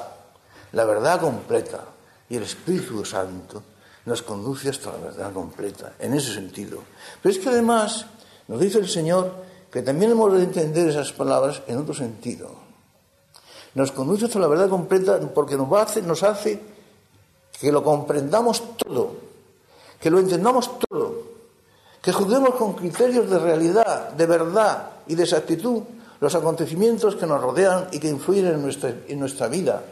la 0.73 0.85
verdad 0.85 1.21
completa. 1.21 1.81
Y 2.29 2.37
el 2.37 2.45
Espíritu 2.45 3.05
Santo 3.05 3.63
nos 4.07 4.23
conduce 4.23 4.69
hasta 4.69 4.93
la 4.93 4.99
verdad 4.99 5.33
completa, 5.33 5.95
en 5.99 6.15
ese 6.15 6.35
sentido. 6.35 6.81
Pero 7.23 7.35
es 7.35 7.39
que 7.39 7.49
además 7.49 8.07
nos 8.49 8.61
dice 8.61 8.79
el 8.79 8.89
Señor 8.89 9.33
que 9.73 9.83
también 9.83 10.13
hemos 10.13 10.33
de 10.33 10.45
entender 10.45 10.89
esas 10.89 11.13
palabras 11.13 11.63
en 11.67 11.79
otro 11.79 11.95
sentido. 11.95 12.51
Nos 13.75 13.91
conduce 13.93 14.27
hacia 14.27 14.41
la 14.41 14.47
verdad 14.47 14.69
completa 14.69 15.19
porque 15.35 15.57
nos 15.57 15.73
hace, 15.73 16.03
nos 16.03 16.23
hace 16.23 16.61
que 17.59 17.73
lo 17.73 17.83
comprendamos 17.83 18.63
todo, 18.77 19.17
que 20.01 20.11
lo 20.11 20.19
entendamos 20.19 20.79
todo, 20.79 21.23
que 22.01 22.13
juzguemos 22.13 22.55
con 22.55 22.75
criterios 22.75 23.29
de 23.29 23.39
realidad, 23.39 24.11
de 24.11 24.27
verdad 24.27 24.91
y 25.07 25.15
de 25.15 25.25
exactitud 25.25 25.83
los 26.21 26.35
acontecimientos 26.35 27.17
que 27.17 27.27
nos 27.27 27.41
rodean 27.41 27.89
y 27.91 27.99
que 27.99 28.09
influyen 28.09 28.47
en 28.47 28.63
nuestra, 28.63 28.95
en 29.09 29.19
nuestra 29.19 29.49
vida, 29.49 29.83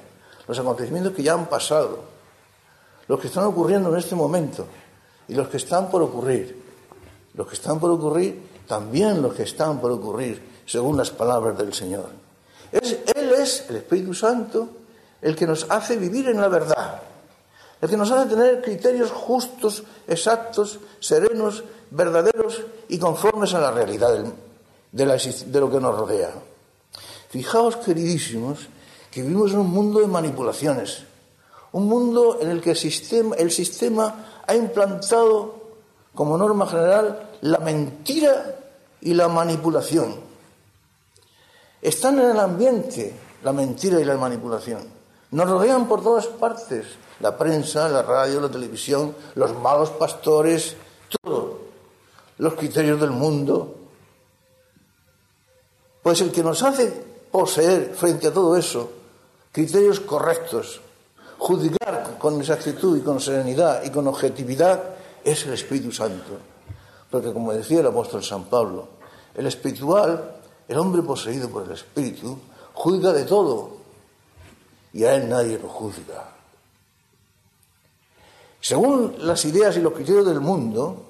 los 0.47 0.59
acontecimientos 0.59 1.15
que 1.15 1.23
ya 1.23 1.35
han 1.35 1.47
pasado, 1.47 2.12
los 3.13 3.21
que 3.21 3.27
están 3.27 3.45
ocurriendo 3.45 3.91
en 3.91 3.99
este 3.99 4.15
momento 4.15 4.67
y 5.29 5.35
los 5.35 5.49
que 5.49 5.59
están 5.59 5.91
por 5.91 6.01
ocurrir. 6.01 6.63
Los 7.35 7.47
que 7.47 7.57
están 7.57 7.79
por 7.79 7.91
ocurrir, 7.91 8.41
también 8.67 9.21
los 9.21 9.35
que 9.35 9.43
están 9.43 9.83
por 9.83 9.91
ocurrir, 9.91 10.63
según 10.65 10.97
las 10.97 11.11
palabras 11.11 11.59
del 11.59 11.75
Señor. 11.75 12.09
él 12.73 13.33
es, 13.39 13.67
el 13.69 13.77
Espíritu 13.77 14.15
Santo, 14.15 14.67
el 15.21 15.37
que 15.37 15.47
nos 15.47 15.67
hace 15.69 15.99
vivir 15.99 16.31
en 16.31 16.41
la 16.41 16.49
verdad, 16.49 17.03
el 17.83 17.91
que 17.91 17.99
nos 17.99 18.11
hace 18.11 18.31
tener 18.31 18.63
criterios 18.63 19.11
justos, 19.11 19.83
exactos, 20.09 20.79
serenos, 20.99 21.65
verdaderos 21.91 22.63
y 22.89 22.99
conformes 22.99 23.53
a 23.53 23.61
la 23.61 23.73
realidad 23.73 24.25
de, 24.91 25.05
de 25.47 25.61
lo 25.61 25.71
que 25.71 25.81
nos 25.81 25.99
rodea. 25.99 26.33
Fijaos, 27.29 27.77
queridísimos, 27.77 28.69
que 29.11 29.21
vivimos 29.21 29.53
en 29.53 29.59
un 29.59 29.69
mundo 29.69 30.01
de 30.01 30.07
manipulaciones, 30.07 31.12
un 31.73 31.89
mundo 31.89 32.39
en 32.41 32.51
el 32.51 32.61
que 32.61 32.71
el 32.71 32.77
sistema, 32.77 33.37
el 33.37 33.51
sistema 33.51 34.43
ha 34.47 34.55
implantado 34.55 35.55
como 36.15 36.37
norma 36.37 36.67
general 36.67 37.31
la 37.41 37.59
mentira 37.59 38.57
y 39.01 39.15
la 39.15 39.29
manipulación. 39.29 40.15
Están 41.81 42.19
en 42.21 42.31
el 42.31 42.41
ambiente 42.41 43.15
la 43.43 43.53
mentira 43.53 44.01
y 44.01 44.05
la 44.05 44.17
manipulación. 44.17 44.83
Nos 45.33 45.49
rodean 45.49 45.89
por 45.89 46.03
todas 46.03 46.27
partes, 46.27 46.87
la 47.21 47.37
prensa, 47.37 47.89
la 47.89 48.03
radio, 48.03 48.41
la 48.41 48.51
televisión, 48.51 49.15
los 49.35 49.59
malos 49.59 49.91
pastores, 49.91 50.77
todo, 51.23 51.59
los 52.39 52.55
criterios 52.55 53.01
del 53.01 53.11
mundo. 53.11 53.77
Pues 56.03 56.21
el 56.21 56.31
que 56.31 56.43
nos 56.43 56.63
hace 56.63 56.93
poseer 57.31 57.95
frente 57.95 58.29
a 58.29 58.33
todo 58.33 58.57
eso 58.57 58.91
criterios 59.53 60.01
correctos, 60.01 60.81
juzgar 61.43 62.19
con 62.19 62.39
exactitud 62.39 62.97
y 62.97 63.01
con 63.01 63.21
serenidad 63.21 63.83
y 63.83 63.91
con 63.91 64.07
objetividad, 64.07 64.81
es 65.25 65.45
el 65.45 65.55
Espíritu 65.55 65.91
Santo. 65.91 66.39
Porque 67.11 67.33
como 67.33 67.53
decía 67.53 67.81
el 67.81 67.87
apóstol 67.89 68.23
San 68.23 68.45
Pablo, 68.45 68.89
el 69.35 69.47
espiritual, 69.47 70.37
el 70.69 70.79
hombre 70.79 71.03
poseído 71.03 71.49
por 71.49 71.65
el 71.65 71.73
Espíritu, 71.73 72.39
juzga 72.75 73.13
de 73.13 73.25
todo 73.25 73.77
y 74.93 75.03
a 75.03 75.17
él 75.17 75.29
nadie 75.29 75.59
lo 75.59 75.69
juzga. 75.69 76.31
Según 78.61 79.17
las 79.19 79.45
ideas 79.45 79.77
y 79.77 79.81
los 79.81 79.95
criterios 79.95 80.25
del 80.25 80.41
mundo, 80.41 81.03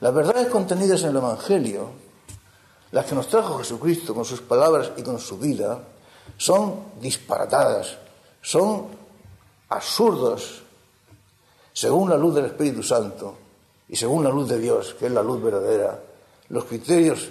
las 0.00 0.14
verdades 0.14 0.48
contenidas 0.48 1.02
en 1.02 1.10
el 1.10 1.16
Evangelio, 1.16 1.90
las 2.92 3.04
que 3.04 3.14
nos 3.14 3.28
trajo 3.28 3.58
Jesucristo 3.58 4.14
con 4.14 4.24
sus 4.24 4.40
palabras 4.40 4.92
y 4.96 5.02
con 5.02 5.18
su 5.18 5.36
vida, 5.38 5.84
son 6.38 6.76
disparatadas, 6.98 7.98
son 8.40 8.99
absurdas, 9.70 10.62
según 11.72 12.10
la 12.10 12.16
luz 12.16 12.34
del 12.34 12.46
Espíritu 12.46 12.82
Santo 12.82 13.34
y 13.88 13.96
según 13.96 14.22
la 14.22 14.30
luz 14.30 14.48
de 14.48 14.58
Dios, 14.58 14.94
que 14.98 15.06
es 15.06 15.12
la 15.12 15.22
luz 15.22 15.42
verdadera. 15.42 16.00
Los 16.48 16.64
criterios 16.64 17.30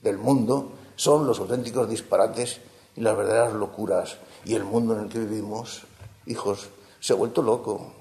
del 0.00 0.16
mundo 0.16 0.72
son 0.96 1.26
los 1.26 1.38
auténticos 1.38 1.88
disparates 1.88 2.60
y 2.96 3.00
las 3.00 3.16
verdaderas 3.16 3.52
locuras. 3.52 4.16
Y 4.44 4.54
el 4.54 4.64
mundo 4.64 4.94
en 4.94 5.04
el 5.04 5.08
que 5.08 5.18
vivimos, 5.18 5.82
hijos, 6.26 6.68
se 6.98 7.12
ha 7.12 7.16
vuelto 7.16 7.42
loco. 7.42 7.92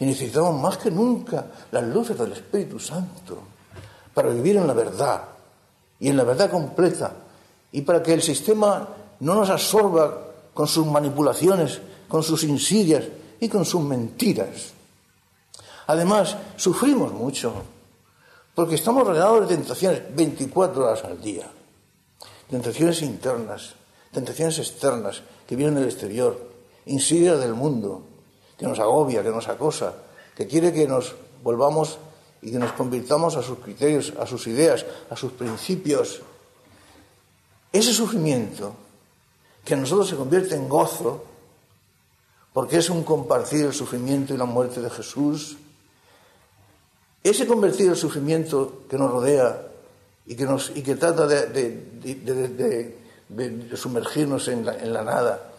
Y 0.00 0.04
necesitamos 0.04 0.60
más 0.60 0.78
que 0.78 0.90
nunca 0.90 1.46
las 1.70 1.84
luces 1.84 2.18
del 2.18 2.32
Espíritu 2.32 2.78
Santo 2.78 3.38
para 4.12 4.30
vivir 4.30 4.56
en 4.56 4.66
la 4.66 4.72
verdad 4.72 5.22
y 6.00 6.08
en 6.08 6.16
la 6.16 6.24
verdad 6.24 6.50
completa 6.50 7.12
y 7.70 7.82
para 7.82 8.02
que 8.02 8.14
el 8.14 8.22
sistema 8.22 8.88
no 9.20 9.34
nos 9.34 9.50
absorba 9.50 10.24
con 10.54 10.66
sus 10.66 10.86
manipulaciones, 10.86 11.80
con 12.08 12.22
sus 12.22 12.44
insidias 12.44 13.04
y 13.40 13.48
con 13.48 13.64
sus 13.64 13.82
mentiras. 13.82 14.72
Además, 15.86 16.36
sufrimos 16.56 17.12
mucho 17.12 17.52
porque 18.54 18.74
estamos 18.74 19.06
rodeados 19.06 19.48
de 19.48 19.56
tentaciones 19.56 20.02
24 20.14 20.84
horas 20.84 21.04
al 21.04 21.20
día. 21.20 21.48
Tentaciones 22.50 23.02
internas, 23.02 23.74
tentaciones 24.12 24.58
externas 24.58 25.22
que 25.46 25.54
vienen 25.54 25.76
del 25.76 25.84
exterior, 25.84 26.36
insidias 26.86 27.38
del 27.38 27.54
mundo, 27.54 28.02
que 28.58 28.66
nos 28.66 28.78
agobia, 28.78 29.22
que 29.22 29.30
nos 29.30 29.48
acosa, 29.48 29.94
que 30.34 30.46
quiere 30.46 30.72
que 30.72 30.88
nos 30.88 31.14
volvamos 31.42 31.98
y 32.42 32.50
que 32.50 32.58
nos 32.58 32.72
convirtamos 32.72 33.36
a 33.36 33.42
sus 33.42 33.58
criterios, 33.58 34.12
a 34.18 34.26
sus 34.26 34.46
ideas, 34.46 34.84
a 35.08 35.16
sus 35.16 35.32
principios. 35.32 36.20
Ese 37.72 37.92
sufrimiento 37.92 38.74
que 39.64 39.74
en 39.74 39.82
nosotros 39.82 40.08
se 40.08 40.16
convierte 40.16 40.54
en 40.54 40.68
gozo, 40.68 41.24
porque 42.58 42.78
es 42.78 42.90
un 42.90 43.04
compartir 43.04 43.66
el 43.66 43.72
sufrimiento 43.72 44.34
y 44.34 44.36
la 44.36 44.44
muerte 44.44 44.80
de 44.80 44.90
Jesús, 44.90 45.56
ese 47.22 47.46
convertir 47.46 47.88
el 47.88 47.94
sufrimiento 47.94 48.82
que 48.90 48.98
nos 48.98 49.12
rodea 49.12 49.62
y 50.26 50.34
que, 50.34 50.44
nos, 50.44 50.72
y 50.74 50.82
que 50.82 50.96
trata 50.96 51.28
de, 51.28 52.98
sumergirnos 53.76 54.48
la, 54.48 54.76
en 54.76 54.92
la 54.92 55.04
nada, 55.04 55.52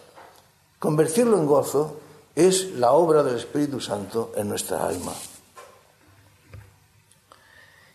convertirlo 0.77 1.37
en 1.37 1.45
gozo 1.45 2.01
es 2.35 2.71
la 2.71 2.91
obra 2.91 3.23
del 3.23 3.37
Espíritu 3.37 3.79
Santo 3.79 4.33
en 4.35 4.49
nuestra 4.49 4.85
alma. 4.85 5.13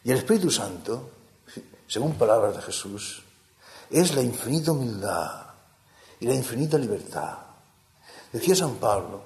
Y 0.03 0.13
el 0.13 0.17
Espíritu 0.17 0.51
Santo, 0.51 1.11
según 1.87 2.15
palabras 2.15 2.57
de 2.57 2.63
Jesús, 2.63 3.23
es 3.91 4.15
la 4.15 4.23
infinita 4.23 4.73
humildad 4.73 5.49
y 6.21 6.27
la 6.27 6.33
infinita 6.33 6.79
libertad. 6.79 7.44
Decía 8.35 8.57
San 8.57 8.75
Pablo 8.83 9.23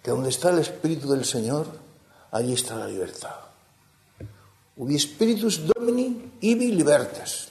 que 0.00 0.12
donde 0.12 0.30
está 0.30 0.50
el 0.50 0.60
Espíritu 0.60 1.10
del 1.10 1.24
Señor, 1.24 1.66
allí 2.30 2.52
está 2.52 2.76
la 2.76 2.86
libertad. 2.86 3.34
Ubi 4.76 4.96
Spiritus 5.00 5.66
Domini, 5.66 6.38
ibi 6.42 6.70
libertas. 6.70 7.48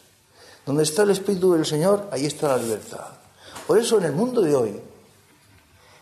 Donde 0.65 0.83
está 0.83 1.03
el 1.03 1.09
Espíritu 1.09 1.51
del 1.51 1.65
Señor, 1.65 2.07
allí 2.11 2.27
está 2.27 2.47
la 2.47 2.63
libertad. 2.63 3.07
Por 3.67 3.77
eso 3.77 3.97
en 3.97 4.05
el 4.05 4.13
mundo 4.13 4.41
de 4.41 4.55
hoy, 4.55 4.81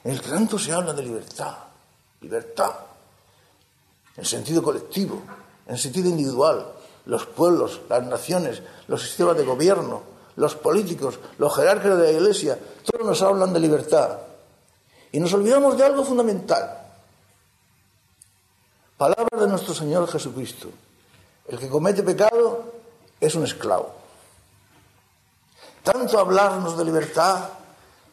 en 0.03 0.11
el 0.11 0.21
que 0.21 0.29
tanto 0.29 0.59
se 0.59 0.71
habla 0.71 0.93
de 0.93 1.01
libertad, 1.01 1.55
libertad, 2.21 2.73
en 4.15 4.25
sentido 4.25 4.61
colectivo, 4.61 5.23
en 5.65 5.77
sentido 5.79 6.09
individual, 6.09 6.67
los 7.05 7.25
pueblos, 7.25 7.81
las 7.89 8.05
naciones, 8.05 8.61
los 8.87 9.01
sistemas 9.01 9.37
de 9.37 9.43
gobierno, 9.43 10.03
los 10.35 10.53
políticos, 10.53 11.17
los 11.39 11.55
jerarcas 11.55 11.97
de 11.97 12.03
la 12.03 12.11
Iglesia, 12.11 12.59
todos 12.83 13.07
nos 13.07 13.21
hablan 13.23 13.53
de 13.53 13.59
libertad. 13.59 14.19
Y 15.13 15.19
nos 15.19 15.31
olvidamos 15.31 15.77
de 15.77 15.85
algo 15.85 16.03
fundamental. 16.03 16.81
Palabra 18.97 19.39
de 19.39 19.47
nuestro 19.47 19.73
Señor 19.73 20.09
Jesucristo. 20.09 20.69
El 21.47 21.59
que 21.59 21.69
comete 21.69 22.01
pecado 22.01 22.63
es 23.21 23.35
un 23.35 23.43
esclavo. 23.43 23.93
Tanto 25.83 26.17
hablarnos 26.17 26.75
de 26.77 26.85
libertad 26.85 27.47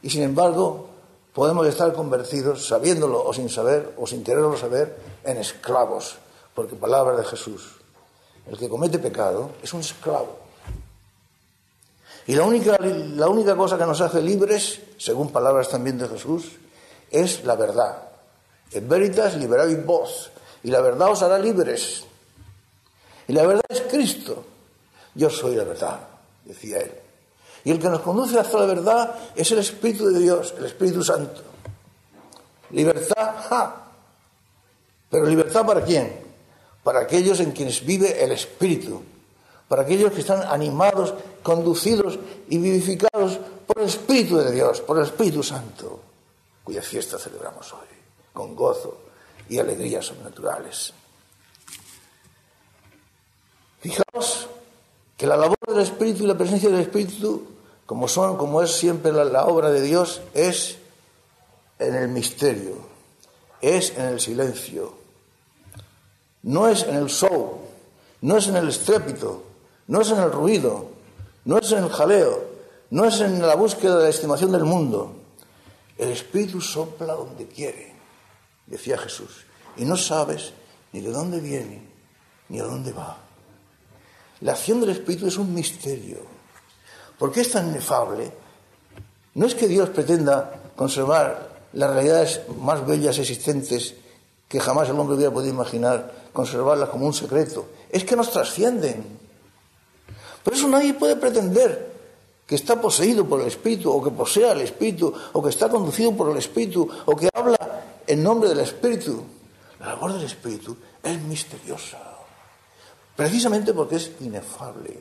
y 0.02 0.10
sin 0.10 0.24
embargo 0.24 0.88
podemos 1.32 1.66
estar 1.66 1.90
convertidos, 1.94 2.66
sabiéndolo 2.66 3.24
o 3.24 3.32
sin 3.32 3.48
saber, 3.48 3.94
o 3.96 4.06
sin 4.06 4.22
quererlo 4.22 4.58
saber, 4.58 5.00
en 5.24 5.38
esclavos, 5.38 6.18
porque 6.54 6.76
palabra 6.76 7.16
de 7.16 7.24
Jesús. 7.24 7.76
El 8.46 8.58
que 8.58 8.68
comete 8.68 8.98
pecado 8.98 9.52
es 9.62 9.72
un 9.72 9.80
esclavo. 9.80 10.38
Y 12.26 12.34
la 12.34 12.44
única, 12.44 12.76
la 12.78 13.28
única 13.28 13.56
cosa 13.56 13.78
que 13.78 13.86
nos 13.86 14.02
hace 14.02 14.20
libres, 14.20 14.82
según 14.98 15.32
palabras 15.32 15.70
también 15.70 15.96
de 15.96 16.06
Jesús, 16.06 16.58
es 17.10 17.44
la 17.44 17.56
verdad. 17.56 18.02
En 18.72 18.88
veritas 18.88 19.36
liberabit 19.36 19.84
vos. 19.84 20.30
Y 20.62 20.70
la 20.70 20.80
verdad 20.80 21.10
os 21.10 21.22
hará 21.22 21.38
libres. 21.38 22.04
Y 23.28 23.32
la 23.32 23.46
verdad 23.46 23.64
es 23.68 23.80
Cristo. 23.82 24.44
Yo 25.14 25.30
soy 25.30 25.56
la 25.56 25.64
verdad, 25.64 26.00
decía 26.44 26.78
él. 26.78 26.92
Y 27.64 27.70
el 27.70 27.78
que 27.78 27.88
nos 27.88 28.00
conduce 28.00 28.38
hacia 28.38 28.60
la 28.60 28.66
verdad 28.66 29.14
es 29.34 29.50
el 29.50 29.58
Espíritu 29.58 30.06
de 30.06 30.18
Dios, 30.20 30.54
el 30.56 30.66
Espíritu 30.66 31.02
Santo. 31.02 31.42
Libertad, 32.70 33.34
ja. 33.48 33.86
Pero 35.10 35.26
libertad 35.26 35.66
para 35.66 35.82
quién? 35.82 36.12
Para 36.82 37.00
aquellos 37.00 37.40
en 37.40 37.52
quienes 37.52 37.84
vive 37.84 38.22
el 38.24 38.32
Espíritu. 38.32 39.02
Para 39.68 39.82
aquellos 39.82 40.12
que 40.12 40.20
están 40.20 40.42
animados, 40.42 41.14
conducidos 41.42 42.18
y 42.48 42.58
vivificados 42.58 43.38
por 43.66 43.80
el 43.82 43.88
Espíritu 43.88 44.38
de 44.38 44.52
Dios, 44.52 44.80
por 44.80 44.98
el 44.98 45.04
Espíritu 45.04 45.42
Santo, 45.42 46.00
cuya 46.70 46.83
fiesta 46.83 47.18
celebramos 47.18 47.72
hoy, 47.72 47.88
con 48.33 48.54
gozo 48.54 48.96
y 49.48 49.59
alegrías 49.59 50.06
sobrenaturales. 50.06 50.94
Fijaos 53.80 54.46
que 55.16 55.26
la 55.26 55.37
labor 55.37 55.59
del 55.66 55.80
Espíritu 55.80 56.22
y 56.22 56.26
la 56.28 56.38
presencia 56.38 56.70
del 56.70 56.83
Espíritu, 56.83 57.42
como 57.87 58.06
son, 58.06 58.37
como 58.37 58.62
es 58.62 58.70
siempre 58.70 59.11
la 59.11 59.46
obra 59.46 59.72
de 59.72 59.83
Dios, 59.83 60.20
es 60.33 60.78
en 61.80 61.96
el 61.96 62.06
misterio, 62.06 62.76
es 63.61 63.90
en 63.98 64.04
el 64.04 64.20
silencio, 64.20 64.94
no 66.44 66.68
es 66.68 66.85
en 66.85 66.94
el 66.94 67.09
show, 67.09 67.62
no 68.20 68.37
es 68.37 68.46
en 68.46 68.54
el 68.54 68.68
estrépito, 68.68 69.42
no 69.88 70.02
es 70.02 70.11
en 70.12 70.20
el 70.20 70.30
ruido, 70.30 70.87
no 71.46 71.59
es 71.59 71.72
en 71.72 71.83
el 71.83 71.90
jaleo, 71.90 72.44
no 72.90 73.06
es 73.06 73.20
en 73.20 73.42
la 73.44 73.56
búsqueda 73.56 73.96
de 73.96 74.04
la 74.04 74.11
estimación 74.11 74.52
del 74.52 74.64
mundo. 74.64 75.16
El 76.00 76.12
Espíritu 76.12 76.62
sopla 76.62 77.12
donde 77.12 77.46
quiere, 77.46 77.92
decía 78.66 78.96
Jesús, 78.96 79.44
y 79.76 79.84
no 79.84 79.98
sabes 79.98 80.54
ni 80.92 81.02
de 81.02 81.10
dónde 81.10 81.40
viene 81.40 81.82
ni 82.48 82.58
a 82.58 82.64
dónde 82.64 82.90
va. 82.90 83.18
La 84.40 84.52
acción 84.52 84.80
del 84.80 84.96
Espíritu 84.96 85.26
es 85.26 85.36
un 85.36 85.52
misterio. 85.52 86.20
¿Por 87.18 87.30
qué 87.30 87.42
es 87.42 87.50
tan 87.50 87.68
inefable? 87.68 88.32
No 89.34 89.44
es 89.44 89.54
que 89.54 89.68
Dios 89.68 89.90
pretenda 89.90 90.72
conservar 90.74 91.66
las 91.74 91.90
realidades 91.90 92.40
más 92.58 92.86
bellas 92.86 93.18
existentes 93.18 93.94
que 94.48 94.58
jamás 94.58 94.88
el 94.88 94.98
hombre 94.98 95.16
hubiera 95.16 95.34
podido 95.34 95.52
imaginar, 95.52 96.30
conservarlas 96.32 96.88
como 96.88 97.04
un 97.04 97.12
secreto. 97.12 97.68
Es 97.90 98.04
que 98.04 98.16
nos 98.16 98.30
trascienden. 98.30 99.04
Por 100.42 100.54
eso 100.54 100.66
nadie 100.66 100.94
puede 100.94 101.16
pretender 101.16 101.92
que 102.50 102.56
está 102.56 102.80
poseído 102.80 103.24
por 103.30 103.40
el 103.40 103.46
Espíritu, 103.46 103.94
o 103.94 104.02
que 104.02 104.10
posea 104.10 104.50
el 104.58 104.62
Espíritu, 104.66 105.14
o 105.14 105.38
que 105.38 105.54
está 105.54 105.70
conducido 105.70 106.10
por 106.18 106.34
el 106.34 106.36
Espíritu, 106.36 106.82
o 107.06 107.14
que 107.14 107.30
habla 107.30 107.54
en 108.04 108.24
nombre 108.24 108.48
del 108.48 108.58
Espíritu. 108.58 109.22
La 109.78 109.94
labor 109.94 110.14
del 110.14 110.24
Espíritu 110.24 110.76
es 111.00 111.14
misteriosa, 111.22 112.02
precisamente 113.14 113.72
porque 113.72 114.02
es 114.02 114.10
inefable, 114.18 114.98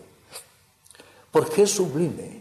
porque 1.32 1.64
es 1.64 1.72
sublime, 1.72 2.40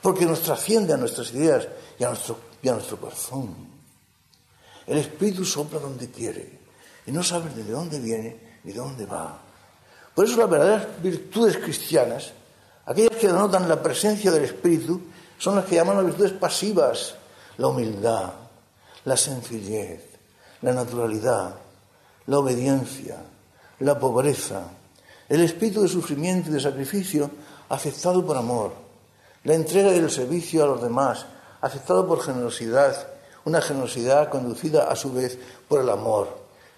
porque 0.00 0.24
nos 0.24 0.42
trasciende 0.42 0.94
a 0.94 0.96
nuestras 0.96 1.34
ideas 1.34 1.66
y 1.98 2.04
a 2.04 2.10
nuestro, 2.10 3.00
corazón. 3.00 3.50
El 4.86 4.98
Espíritu 4.98 5.44
sopla 5.44 5.80
donde 5.80 6.08
quiere 6.08 6.60
y 7.04 7.10
no 7.10 7.24
sabe 7.24 7.50
de 7.50 7.64
dónde 7.64 7.98
viene 7.98 8.60
ni 8.62 8.70
de 8.70 8.78
dónde 8.78 9.06
va. 9.06 9.42
Por 10.14 10.24
eso 10.24 10.36
las 10.36 10.48
verdaderas 10.48 11.02
virtudes 11.02 11.56
cristianas, 11.56 12.32
aquellas 12.86 13.16
que 13.18 13.26
denotan 13.26 13.68
la 13.68 13.82
presencia 13.82 14.30
del 14.30 14.44
Espíritu, 14.44 15.00
son 15.38 15.56
las 15.56 15.66
que 15.66 15.74
llaman 15.74 15.96
las 15.96 16.06
virtudes 16.06 16.32
pasivas, 16.32 17.14
la 17.58 17.68
humildad, 17.68 18.32
la 19.04 19.16
sencillez, 19.16 20.02
la 20.62 20.72
naturalidad, 20.72 21.54
la 22.26 22.38
obediencia, 22.38 23.16
la 23.80 23.98
pobreza, 23.98 24.62
el 25.28 25.42
espíritu 25.42 25.82
de 25.82 25.88
sufrimiento 25.88 26.50
y 26.50 26.54
de 26.54 26.60
sacrificio 26.60 27.30
aceptado 27.68 28.24
por 28.24 28.36
amor, 28.36 28.72
la 29.44 29.54
entrega 29.54 29.92
y 29.92 29.98
el 29.98 30.10
servicio 30.10 30.64
a 30.64 30.66
los 30.66 30.82
demás, 30.82 31.26
aceptado 31.60 32.06
por 32.06 32.22
generosidad, 32.22 33.08
una 33.44 33.60
generosidad 33.60 34.28
conducida 34.28 34.88
a 34.90 34.96
su 34.96 35.12
vez 35.12 35.38
por 35.68 35.80
el 35.80 35.90
amor 35.90 36.28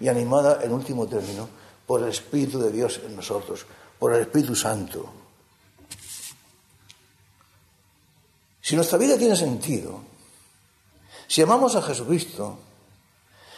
y 0.01 0.09
animada 0.09 0.63
en 0.63 0.73
último 0.73 1.07
término 1.07 1.49
por 1.87 2.03
el 2.03 2.09
Espíritu 2.09 2.59
de 2.59 2.71
Dios 2.71 3.01
en 3.05 3.17
nosotros, 3.17 3.65
por 3.99 4.13
el 4.15 4.23
Espíritu 4.23 4.55
Santo. 4.55 5.28
Si 8.69 8.77
nuestra 8.77 8.99
vida 8.99 9.17
tiene 9.17 9.35
sentido, 9.35 9.99
si 11.27 11.41
amamos 11.41 11.75
a 11.75 11.81
Jesucristo, 11.81 12.59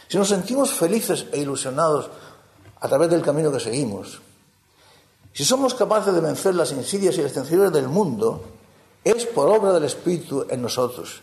si 0.07 0.17
nos 0.17 0.29
sentimos 0.29 0.71
felices 0.71 1.25
e 1.33 1.41
ilusionados 1.41 2.09
a 2.79 2.87
través 2.87 3.09
del 3.09 3.21
camino 3.21 3.51
que 3.51 3.59
seguimos, 3.59 4.21
si 5.33 5.43
somos 5.43 5.73
capaces 5.73 6.13
de 6.13 6.21
vencer 6.21 6.55
las 6.55 6.71
insidias 6.71 7.17
y 7.17 7.23
las 7.23 7.33
tentaciones 7.33 7.73
del 7.73 7.89
mundo, 7.89 8.41
es 9.03 9.25
por 9.25 9.49
obra 9.49 9.73
del 9.73 9.83
Espíritu 9.83 10.45
en 10.49 10.61
nosotros. 10.61 11.19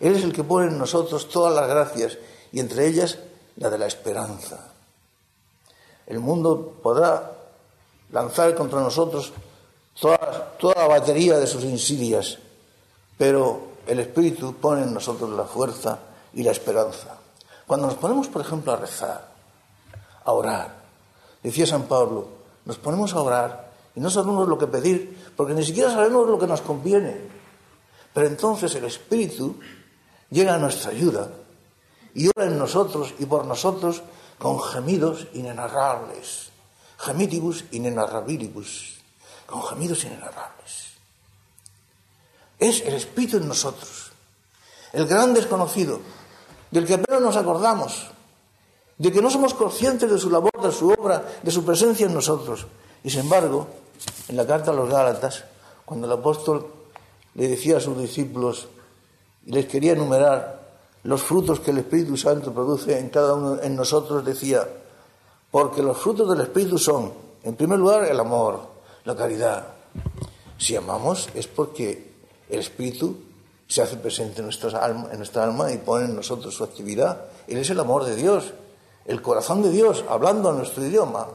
Él 0.00 0.16
es 0.16 0.22
el 0.22 0.34
que 0.34 0.44
pone 0.44 0.66
en 0.66 0.76
nosotros 0.76 1.30
todas 1.30 1.54
las 1.54 1.66
gracias 1.66 2.18
y 2.52 2.60
entre 2.60 2.88
ellas 2.88 3.16
la 3.56 3.70
de 3.70 3.78
la 3.78 3.86
esperanza. 3.86 4.74
El 6.06 6.20
mundo 6.20 6.74
podrá 6.82 7.38
lanzar 8.12 8.54
contra 8.54 8.82
nosotros 8.82 9.32
toda, 9.98 10.58
toda 10.60 10.74
la 10.74 10.88
batería 10.88 11.38
de 11.38 11.46
sus 11.46 11.64
insidias, 11.64 12.36
pero 13.20 13.76
el 13.86 14.00
Espíritu 14.00 14.54
pone 14.54 14.82
en 14.82 14.94
nosotros 14.94 15.28
la 15.28 15.44
fuerza 15.44 15.98
y 16.32 16.42
la 16.42 16.52
esperanza. 16.52 17.18
Cuando 17.66 17.86
nos 17.86 17.96
ponemos, 17.96 18.28
por 18.28 18.40
ejemplo, 18.40 18.72
a 18.72 18.76
rezar, 18.76 19.28
a 20.24 20.32
orar, 20.32 20.74
decía 21.42 21.66
San 21.66 21.82
Pablo, 21.82 22.28
nos 22.64 22.78
ponemos 22.78 23.12
a 23.12 23.20
orar 23.20 23.72
y 23.94 24.00
no 24.00 24.08
sabemos 24.08 24.48
lo 24.48 24.56
que 24.56 24.68
pedir, 24.68 25.32
porque 25.36 25.52
ni 25.52 25.62
siquiera 25.62 25.90
sabemos 25.90 26.26
lo 26.28 26.38
que 26.38 26.46
nos 26.46 26.62
conviene. 26.62 27.20
Pero 28.14 28.26
entonces 28.26 28.74
el 28.74 28.86
Espíritu 28.86 29.60
llega 30.30 30.54
a 30.54 30.58
nuestra 30.58 30.90
ayuda 30.90 31.28
y 32.14 32.26
ora 32.28 32.46
en 32.46 32.58
nosotros 32.58 33.12
y 33.18 33.26
por 33.26 33.44
nosotros 33.44 34.02
con 34.38 34.58
gemidos 34.62 35.26
inenarrables, 35.34 36.52
gemitibus 36.96 37.66
inenarrabilibus, 37.72 38.98
con 39.44 39.62
gemidos 39.64 40.04
inenarrables. 40.04 40.89
Es 42.60 42.82
el 42.82 42.94
Espíritu 42.94 43.38
en 43.38 43.48
nosotros, 43.48 44.12
el 44.92 45.06
gran 45.06 45.32
desconocido, 45.32 45.98
del 46.70 46.86
que 46.86 46.94
apenas 46.94 47.22
nos 47.22 47.36
acordamos, 47.36 48.08
de 48.98 49.10
que 49.10 49.22
no 49.22 49.30
somos 49.30 49.54
conscientes 49.54 50.10
de 50.10 50.18
su 50.18 50.30
labor, 50.30 50.52
de 50.62 50.70
su 50.70 50.90
obra, 50.90 51.24
de 51.42 51.50
su 51.50 51.64
presencia 51.64 52.04
en 52.04 52.12
nosotros. 52.12 52.66
Y 53.02 53.08
sin 53.08 53.20
embargo, 53.20 53.66
en 54.28 54.36
la 54.36 54.46
carta 54.46 54.72
a 54.72 54.74
los 54.74 54.90
Gálatas, 54.90 55.44
cuando 55.86 56.06
el 56.06 56.12
apóstol 56.12 56.66
le 57.34 57.48
decía 57.48 57.78
a 57.78 57.80
sus 57.80 57.98
discípulos 57.98 58.68
y 59.46 59.52
les 59.52 59.66
quería 59.66 59.92
enumerar 59.92 60.60
los 61.04 61.22
frutos 61.22 61.60
que 61.60 61.70
el 61.70 61.78
Espíritu 61.78 62.16
Santo 62.18 62.52
produce 62.52 62.98
en 62.98 63.08
cada 63.08 63.34
uno 63.34 63.62
en 63.62 63.74
nosotros, 63.74 64.22
decía, 64.22 64.68
porque 65.50 65.82
los 65.82 65.96
frutos 65.96 66.28
del 66.28 66.42
Espíritu 66.42 66.78
son, 66.78 67.12
en 67.42 67.56
primer 67.56 67.78
lugar, 67.78 68.04
el 68.04 68.20
amor, 68.20 68.60
la 69.04 69.16
caridad. 69.16 69.66
Si 70.58 70.76
amamos 70.76 71.30
es 71.34 71.46
porque 71.46 72.09
el 72.50 72.60
Espíritu 72.60 73.16
se 73.66 73.82
hace 73.82 73.96
presente 73.96 74.40
en, 74.40 74.46
nuestra 74.46 75.44
alma 75.44 75.72
y 75.72 75.78
pone 75.78 76.06
en 76.06 76.16
nosotros 76.16 76.52
su 76.52 76.64
actividad. 76.64 77.26
Él 77.46 77.58
es 77.58 77.70
el 77.70 77.78
amor 77.78 78.04
de 78.04 78.16
Dios, 78.16 78.52
el 79.04 79.22
corazón 79.22 79.62
de 79.62 79.70
Dios, 79.70 80.04
hablando 80.08 80.50
a 80.50 80.52
nuestro 80.52 80.84
idioma, 80.84 81.28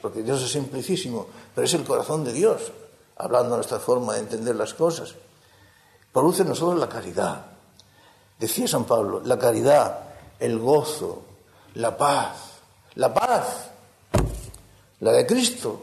porque 0.00 0.22
Dios 0.22 0.42
es 0.42 0.52
simplicísimo, 0.52 1.26
pero 1.54 1.66
es 1.66 1.74
el 1.74 1.82
corazón 1.82 2.24
de 2.24 2.32
Dios, 2.32 2.72
hablando 3.16 3.54
a 3.54 3.56
nuestra 3.58 3.80
forma 3.80 4.14
de 4.14 4.20
entender 4.20 4.54
las 4.54 4.74
cosas. 4.74 5.14
Produce 6.12 6.42
en 6.42 6.48
nosotros 6.48 6.78
la 6.78 6.88
caridad. 6.88 7.46
Decía 8.38 8.68
San 8.68 8.84
Pablo, 8.84 9.20
la 9.24 9.38
caridad, 9.38 9.98
el 10.38 10.58
gozo, 10.58 11.22
la 11.74 11.96
paz, 11.96 12.36
la 12.94 13.12
paz, 13.12 13.70
la 15.00 15.12
de 15.12 15.26
Cristo, 15.26 15.82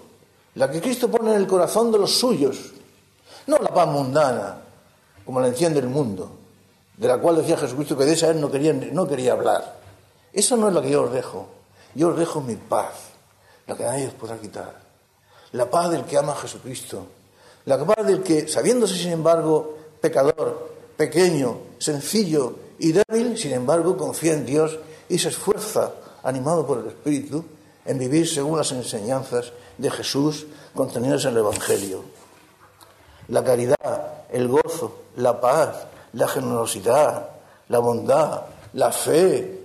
la 0.56 0.72
que 0.72 0.82
Cristo 0.82 1.10
pone 1.10 1.32
en 1.32 1.38
el 1.38 1.48
corazón 1.48 1.92
de 1.92 2.00
los 2.00 2.14
suyos, 2.14 2.72
no 3.48 3.58
la 3.58 3.74
paz 3.74 3.88
mundana, 3.88 4.58
como 5.26 5.40
la 5.40 5.48
entiende 5.48 5.80
el 5.80 5.88
mundo, 5.88 6.32
de 6.98 7.08
la 7.08 7.18
cual 7.18 7.38
decía 7.38 7.58
Jesucristo 7.58 7.98
que 7.98 8.06
de 8.06 8.14
esa 8.14 8.30
él 8.30 8.40
no 8.40 8.52
quería, 8.52 8.74
no 8.74 9.08
quería 9.08 9.34
hablar. 9.34 9.80
Eso 10.32 10.58
no 10.58 10.68
es 10.68 10.74
lo 10.74 10.82
que 10.82 10.90
yo 10.90 11.04
os 11.04 11.12
dejo. 11.14 11.48
Yo 11.96 12.10
os 12.10 12.18
dejo 12.18 12.42
mi 12.42 12.56
paz, 12.56 12.94
la 13.68 13.76
que 13.76 13.84
nadie 13.84 14.08
os 14.08 14.14
podrá 14.14 14.38
quitar. 14.38 14.74
La 15.52 15.70
paz 15.70 15.92
del 15.92 16.06
que 16.06 16.18
ama 16.18 16.34
a 16.34 16.38
Jesucristo. 16.38 17.06
La 17.66 17.78
paz 17.86 18.06
del 18.06 18.24
que, 18.24 18.48
sabiéndose 18.48 18.96
sin 18.96 19.12
embargo 19.12 19.78
pecador, 20.02 20.74
pequeño, 20.98 21.58
sencillo 21.78 22.56
y 22.80 22.92
débil, 22.92 23.38
sin 23.38 23.54
embargo 23.54 23.96
confía 23.96 24.34
en 24.34 24.46
Dios 24.46 24.80
y 25.08 25.20
se 25.20 25.30
esfuerza, 25.30 25.92
animado 26.24 26.66
por 26.66 26.80
el 26.80 26.88
Espíritu, 26.88 27.46
en 27.86 28.00
vivir 28.00 28.28
según 28.28 28.58
las 28.58 28.72
enseñanzas 28.72 29.54
de 29.78 29.92
Jesús 29.92 30.48
contenidas 30.74 31.26
en 31.26 31.32
el 31.32 31.38
Evangelio. 31.38 32.04
La 33.30 33.44
caridad, 33.44 34.26
el 34.32 34.48
gozo, 34.48 35.04
la 35.18 35.40
paz, 35.40 35.86
la 36.14 36.28
generosidad, 36.28 37.30
la 37.70 37.80
bondad, 37.80 38.42
la 38.74 38.92
fe. 38.92 39.60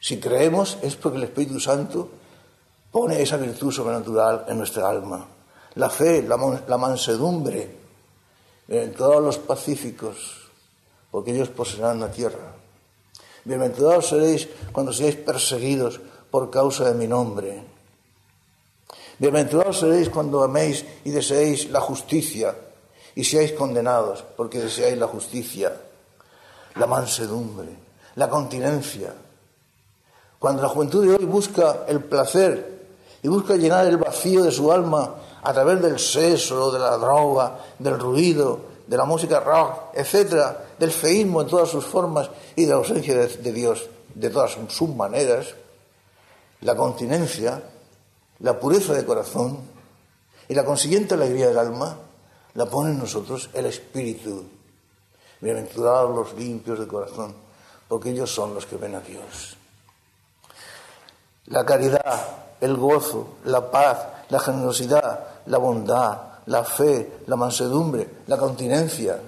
Si 0.00 0.20
creemos 0.20 0.78
es 0.82 0.96
porque 0.96 1.18
el 1.18 1.24
Espíritu 1.24 1.58
Santo 1.58 2.08
pone 2.92 3.20
esa 3.20 3.36
virtud 3.36 3.72
sobrenatural 3.72 4.44
en 4.48 4.58
nuestra 4.58 4.88
alma. 4.88 5.26
La 5.74 5.90
fe, 5.90 6.22
la, 6.22 6.76
mansedumbre, 6.76 7.70
todos 8.96 9.22
los 9.22 9.38
pacíficos, 9.38 10.50
porque 11.10 11.32
ellos 11.32 11.48
poseerán 11.48 12.00
la 12.00 12.10
tierra. 12.10 12.54
Bienaventurados 13.44 14.08
seréis 14.08 14.48
cuando 14.72 14.92
seáis 14.92 15.16
perseguidos 15.16 16.00
por 16.30 16.50
causa 16.50 16.84
de 16.84 16.94
mi 16.94 17.06
nombre. 17.06 17.62
Bienaventurados 19.18 19.80
seréis 19.80 20.10
cuando 20.10 20.42
améis 20.42 20.84
y 21.04 21.10
deseéis 21.10 21.70
la 21.70 21.80
justicia 21.80 22.54
y 23.18 23.24
seáis 23.24 23.50
condenados 23.50 24.22
porque 24.36 24.60
deseáis 24.60 24.96
la 24.96 25.08
justicia, 25.08 25.72
la 26.76 26.86
mansedumbre, 26.86 27.68
la 28.14 28.30
continencia. 28.30 29.12
Cuando 30.38 30.62
la 30.62 30.68
juventud 30.68 31.04
de 31.04 31.16
hoy 31.16 31.24
busca 31.24 31.84
el 31.88 32.04
placer 32.04 32.86
y 33.20 33.26
busca 33.26 33.56
llenar 33.56 33.88
el 33.88 33.96
vacío 33.96 34.44
de 34.44 34.52
su 34.52 34.70
alma 34.70 35.16
a 35.42 35.52
través 35.52 35.82
del 35.82 35.98
sexo, 35.98 36.70
de 36.70 36.78
la 36.78 36.96
droga, 36.96 37.58
del 37.80 37.98
ruido, 37.98 38.60
de 38.86 38.96
la 38.96 39.04
música 39.04 39.40
rock, 39.40 39.94
etcétera, 39.94 40.66
del 40.78 40.92
feísmo 40.92 41.42
en 41.42 41.48
todas 41.48 41.70
sus 41.70 41.84
formas 41.84 42.30
y 42.54 42.66
de 42.66 42.70
la 42.70 42.76
ausencia 42.76 43.16
de, 43.18 43.26
de 43.26 43.52
Dios 43.52 43.88
de 44.14 44.30
todas 44.30 44.56
sus 44.68 44.90
maneras, 44.90 45.56
la 46.60 46.76
continencia, 46.76 47.64
la 48.38 48.60
pureza 48.60 48.94
de 48.94 49.04
corazón 49.04 49.58
y 50.48 50.54
la 50.54 50.64
consiguiente 50.64 51.14
alegría 51.14 51.48
del 51.48 51.58
alma, 51.58 51.98
la 52.54 52.66
pone 52.66 52.90
en 52.90 52.98
nosotros 52.98 53.50
el 53.52 53.66
Espíritu. 53.66 54.44
Bienaventurados 55.40 56.14
los 56.14 56.34
limpios 56.34 56.78
de 56.78 56.86
corazón, 56.86 57.34
porque 57.86 58.10
ellos 58.10 58.30
son 58.30 58.54
los 58.54 58.66
que 58.66 58.76
ven 58.76 58.94
a 58.94 59.00
Dios. 59.00 59.56
La 61.46 61.64
caridad, 61.64 62.36
el 62.60 62.76
gozo, 62.76 63.36
la 63.44 63.70
paz, 63.70 64.06
la 64.28 64.40
generosidad, 64.40 65.26
la 65.46 65.58
bondad, 65.58 66.18
la 66.46 66.64
fe, 66.64 67.20
la 67.26 67.36
mansedumbre, 67.36 68.08
la 68.26 68.36
continencia. 68.36 69.20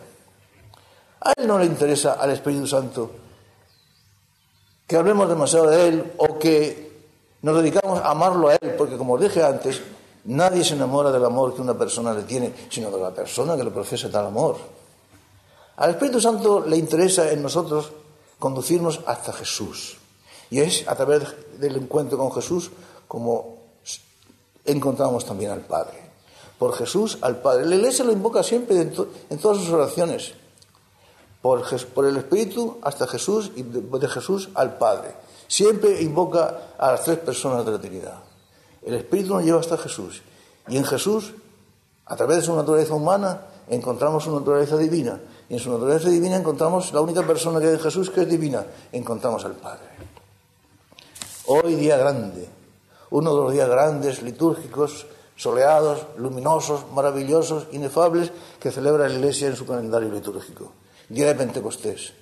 A 1.21 1.33
él 1.37 1.47
no 1.47 1.59
le 1.59 1.67
interesa 1.67 2.15
al 2.15 2.31
Espíritu 2.31 2.67
Santo 2.67 3.11
que 4.87 4.97
hablemos 4.97 5.29
demasiado 5.29 5.71
de 5.71 5.89
él 5.89 6.13
o 6.17 6.37
que 6.39 6.91
nos 7.43 7.57
dedicamos 7.63 8.01
a 8.01 8.11
amarlo 8.11 8.49
a 8.49 8.55
él, 8.55 8.75
porque 8.77 8.97
como 8.97 9.17
dije 9.17 9.41
antes, 9.43 9.81
nadie 10.25 10.65
se 10.65 10.75
enamora 10.75 11.11
del 11.11 11.25
amor 11.25 11.55
que 11.55 11.63
una 11.63 11.77
persona 11.77 12.13
le 12.13 12.23
tiene, 12.23 12.53
sino 12.69 12.91
de 12.91 13.01
la 13.01 13.11
persona 13.11 13.57
que 13.57 13.65
le 13.65 13.71
profesa 13.71 14.11
tal 14.11 14.27
amor. 14.27 14.57
Al 15.77 15.91
Espíritu 15.91 16.21
Santo 16.21 16.61
le 16.61 16.77
interesa 16.77 17.31
en 17.31 17.43
nosotros 17.43 17.93
conducirnos 18.39 19.01
hasta 19.07 19.33
Jesús. 19.33 19.97
Y 20.51 20.61
es 20.61 20.87
a 20.89 20.97
través 20.97 21.23
del 21.59 21.77
encuentro 21.77 22.19
con 22.19 22.33
Jesús 22.33 22.71
como 23.07 23.61
encontramos 24.65 25.25
también 25.25 25.53
al 25.53 25.61
Padre. 25.61 26.11
Por 26.59 26.75
Jesús 26.75 27.19
al 27.23 27.41
Padre. 27.41 27.67
La 27.67 27.77
Iglesia 27.77 28.05
lo 28.05 28.13
invoca 28.13 28.43
siempre 28.43 28.81
en, 28.81 29.39
todas 29.39 29.59
sus 29.59 29.71
oraciones. 29.71 30.35
Por, 31.41 31.65
el 32.07 32.17
Espíritu 32.17 32.79
hasta 32.83 33.07
Jesús 33.07 33.53
y 33.57 33.63
de, 33.63 34.09
Jesús 34.09 34.51
al 34.55 34.77
Padre. 34.77 35.15
Siempre 35.47 36.03
invoca 36.03 36.75
a 36.79 36.93
las 36.93 37.05
tres 37.05 37.19
personas 37.19 37.65
de 37.65 37.73
la 37.73 37.81
Trinidad. 37.81 38.30
El 38.83 38.95
Espíritu 38.95 39.35
nos 39.35 39.45
lleva 39.45 39.61
hasta 39.61 39.77
Jesús. 39.77 40.23
Y 40.69 40.77
en 40.77 40.85
Jesús, 40.85 41.33
a 42.07 42.17
través 42.17 42.39
de 42.39 42.43
su 42.43 42.55
naturaleza 42.55 42.95
humana, 42.95 43.43
encontramos 43.69 44.25
su 44.25 44.39
naturaleza 44.39 44.77
divina. 44.77 45.21
Y 45.49 45.55
en 45.55 45.61
su 45.61 45.71
naturaleza 45.71 46.09
divina 46.09 46.37
encontramos 46.37 46.93
la 46.93 47.01
única 47.01 47.27
persona 47.27 47.61
que 47.61 47.71
en 47.71 47.81
Jesús 47.81 48.11
que 48.11 48.23
es 48.23 48.29
divina. 48.29 48.65
Encontramos 48.93 49.45
al 49.45 49.55
Padre. 49.55 49.89
Hoy 51.47 51.75
día 51.75 51.97
grande, 51.97 52.49
uno 53.11 53.35
de 53.35 53.43
los 53.43 53.53
días 53.53 53.69
grandes, 53.69 54.23
litúrgicos, 54.23 55.07
soleados, 55.37 56.07
luminosos, 56.17 56.85
maravillosos, 56.93 57.67
inefables, 57.73 58.31
que 58.61 58.71
celebra 58.71 59.09
la 59.09 59.15
Iglesia 59.15 59.49
en 59.49 59.57
su 59.57 59.67
calendario 59.67 60.11
litúrgico. 60.11 60.73
Día 61.09 61.27
de 61.27 61.35
Pentecostés. 61.35 62.13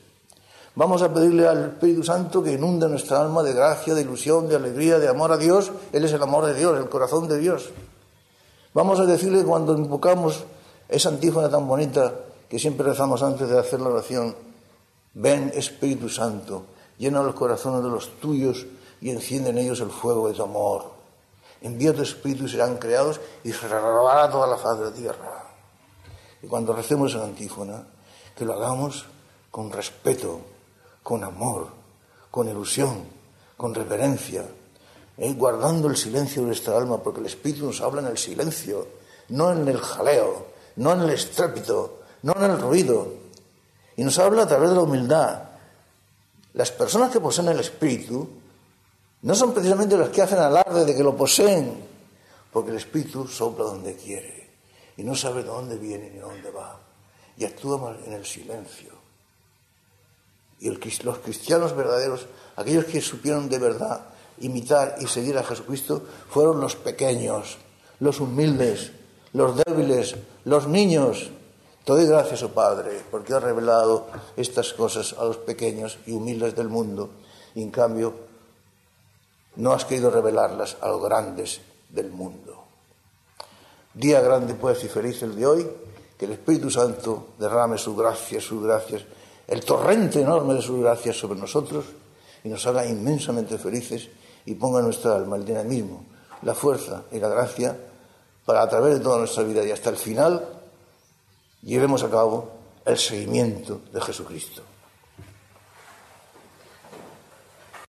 Vamos 0.78 1.02
a 1.02 1.12
pedirle 1.12 1.48
al 1.48 1.70
Espíritu 1.70 2.04
Santo 2.04 2.40
que 2.40 2.52
inunde 2.52 2.88
nuestra 2.88 3.20
alma 3.20 3.42
de 3.42 3.52
gracia, 3.52 3.96
de 3.96 4.02
ilusión, 4.02 4.48
de 4.48 4.54
alegría, 4.54 5.00
de 5.00 5.08
amor 5.08 5.32
a 5.32 5.36
Dios. 5.36 5.72
Él 5.92 6.04
es 6.04 6.12
el 6.12 6.22
amor 6.22 6.46
de 6.46 6.54
Dios, 6.54 6.78
el 6.78 6.88
corazón 6.88 7.26
de 7.26 7.36
Dios. 7.36 7.70
Vamos 8.74 9.00
a 9.00 9.04
decirle 9.04 9.42
cuando 9.42 9.76
invocamos 9.76 10.44
esa 10.88 11.08
antífona 11.08 11.50
tan 11.50 11.66
bonita 11.66 12.14
que 12.48 12.60
siempre 12.60 12.86
rezamos 12.86 13.24
antes 13.24 13.48
de 13.48 13.58
hacer 13.58 13.80
la 13.80 13.88
oración, 13.88 14.36
ven 15.14 15.50
Espíritu 15.52 16.08
Santo, 16.08 16.66
llena 16.96 17.24
los 17.24 17.34
corazones 17.34 17.82
de 17.82 17.90
los 17.90 18.20
tuyos 18.20 18.64
y 19.00 19.10
enciende 19.10 19.50
en 19.50 19.58
ellos 19.58 19.80
el 19.80 19.90
fuego 19.90 20.28
de 20.28 20.34
tu 20.34 20.44
amor. 20.44 20.92
Envía 21.60 21.92
tu 21.92 22.02
espíritu 22.02 22.44
y 22.44 22.50
serán 22.50 22.76
creados 22.76 23.20
y 23.42 23.50
se 23.52 23.66
renovará 23.66 24.30
toda 24.30 24.46
la 24.46 24.56
faz 24.56 24.78
de 24.78 24.84
la 24.84 24.92
tierra. 24.92 25.42
Y 26.40 26.46
cuando 26.46 26.72
recemos 26.72 27.12
esa 27.12 27.24
antífona, 27.24 27.84
que 28.36 28.44
lo 28.44 28.54
hagamos 28.54 29.06
con 29.50 29.72
respeto, 29.72 30.40
con 31.08 31.24
amor, 31.24 31.68
con 32.30 32.50
ilusión, 32.50 33.02
con 33.56 33.74
reverencia, 33.74 34.44
¿eh? 35.16 35.32
guardando 35.32 35.88
el 35.88 35.96
silencio 35.96 36.42
de 36.42 36.48
nuestra 36.48 36.76
alma, 36.76 37.02
porque 37.02 37.20
el 37.20 37.26
Espíritu 37.26 37.64
nos 37.64 37.80
habla 37.80 38.02
en 38.02 38.08
el 38.08 38.18
silencio, 38.18 38.86
no 39.30 39.50
en 39.50 39.66
el 39.66 39.78
jaleo, 39.78 40.48
no 40.76 40.92
en 40.92 41.00
el 41.00 41.08
estrépito, 41.08 42.00
no 42.24 42.34
en 42.36 42.50
el 42.50 42.60
ruido, 42.60 43.08
y 43.96 44.04
nos 44.04 44.18
habla 44.18 44.42
a 44.42 44.46
través 44.46 44.68
de 44.68 44.74
la 44.74 44.82
humildad. 44.82 45.44
Las 46.52 46.70
personas 46.72 47.10
que 47.10 47.20
poseen 47.20 47.48
el 47.48 47.60
Espíritu 47.60 48.28
no 49.22 49.34
son 49.34 49.54
precisamente 49.54 49.96
los 49.96 50.10
que 50.10 50.20
hacen 50.20 50.40
alarde 50.40 50.84
de 50.84 50.94
que 50.94 51.02
lo 51.02 51.16
poseen, 51.16 51.86
porque 52.52 52.70
el 52.70 52.76
Espíritu 52.76 53.26
sopla 53.26 53.64
donde 53.64 53.96
quiere 53.96 54.50
y 54.98 55.04
no 55.04 55.14
sabe 55.14 55.42
de 55.42 55.48
dónde 55.48 55.78
viene 55.78 56.10
ni 56.10 56.18
dónde 56.18 56.50
va 56.50 56.78
y 57.38 57.46
actúa 57.46 57.96
en 58.04 58.12
el 58.12 58.26
silencio. 58.26 59.07
Y 60.60 60.70
los 60.70 61.18
cristianos 61.18 61.76
verdaderos, 61.76 62.26
aquellos 62.56 62.84
que 62.86 63.00
supieron 63.00 63.48
de 63.48 63.58
verdad 63.58 64.06
imitar 64.40 64.96
y 65.00 65.06
seguir 65.06 65.38
a 65.38 65.44
Jesucristo, 65.44 66.02
fueron 66.30 66.60
los 66.60 66.76
pequeños, 66.76 67.58
los 68.00 68.20
humildes, 68.20 68.92
los 69.32 69.56
débiles, 69.56 70.16
los 70.44 70.66
niños. 70.66 71.30
Te 71.84 71.92
doy 71.92 72.06
gracias, 72.06 72.42
oh 72.42 72.50
Padre, 72.50 73.02
porque 73.10 73.34
has 73.34 73.42
revelado 73.42 74.08
estas 74.36 74.72
cosas 74.72 75.14
a 75.18 75.24
los 75.24 75.38
pequeños 75.38 75.98
y 76.06 76.12
humildes 76.12 76.54
del 76.54 76.68
mundo. 76.68 77.10
Y 77.54 77.62
en 77.62 77.70
cambio, 77.70 78.14
no 79.56 79.72
has 79.72 79.84
querido 79.84 80.10
revelarlas 80.10 80.76
a 80.80 80.88
los 80.88 81.02
grandes 81.02 81.60
del 81.88 82.10
mundo. 82.10 82.64
Día 83.94 84.20
grande, 84.20 84.54
pues, 84.54 84.84
y 84.84 84.88
feliz 84.88 85.22
el 85.22 85.34
de 85.34 85.46
hoy, 85.46 85.70
que 86.16 86.26
el 86.26 86.32
Espíritu 86.32 86.70
Santo 86.70 87.28
derrame 87.38 87.78
su 87.78 87.96
gracia, 87.96 88.40
sus 88.40 88.62
gracias, 88.62 89.02
el 89.48 89.64
torrente 89.64 90.20
enorme 90.20 90.54
de 90.54 90.62
sus 90.62 90.80
gracias 90.80 91.16
sobre 91.16 91.40
nosotros 91.40 91.86
y 92.44 92.48
nos 92.48 92.66
haga 92.66 92.86
inmensamente 92.86 93.58
felices 93.58 94.08
y 94.44 94.54
ponga 94.54 94.78
en 94.78 94.84
nuestra 94.84 95.16
alma 95.16 95.36
el 95.36 95.44
dinamismo, 95.44 96.04
la 96.42 96.54
fuerza 96.54 97.04
y 97.10 97.18
la 97.18 97.28
gracia 97.28 97.76
para 98.44 98.62
a 98.62 98.68
través 98.68 98.94
de 98.94 99.00
toda 99.00 99.18
nuestra 99.18 99.42
vida 99.42 99.64
y 99.64 99.70
hasta 99.70 99.90
el 99.90 99.96
final 99.96 100.46
llevemos 101.62 102.02
a 102.02 102.10
cabo 102.10 102.50
el 102.84 102.96
seguimiento 102.96 103.80
de 103.92 104.00
Jesucristo. 104.00 104.62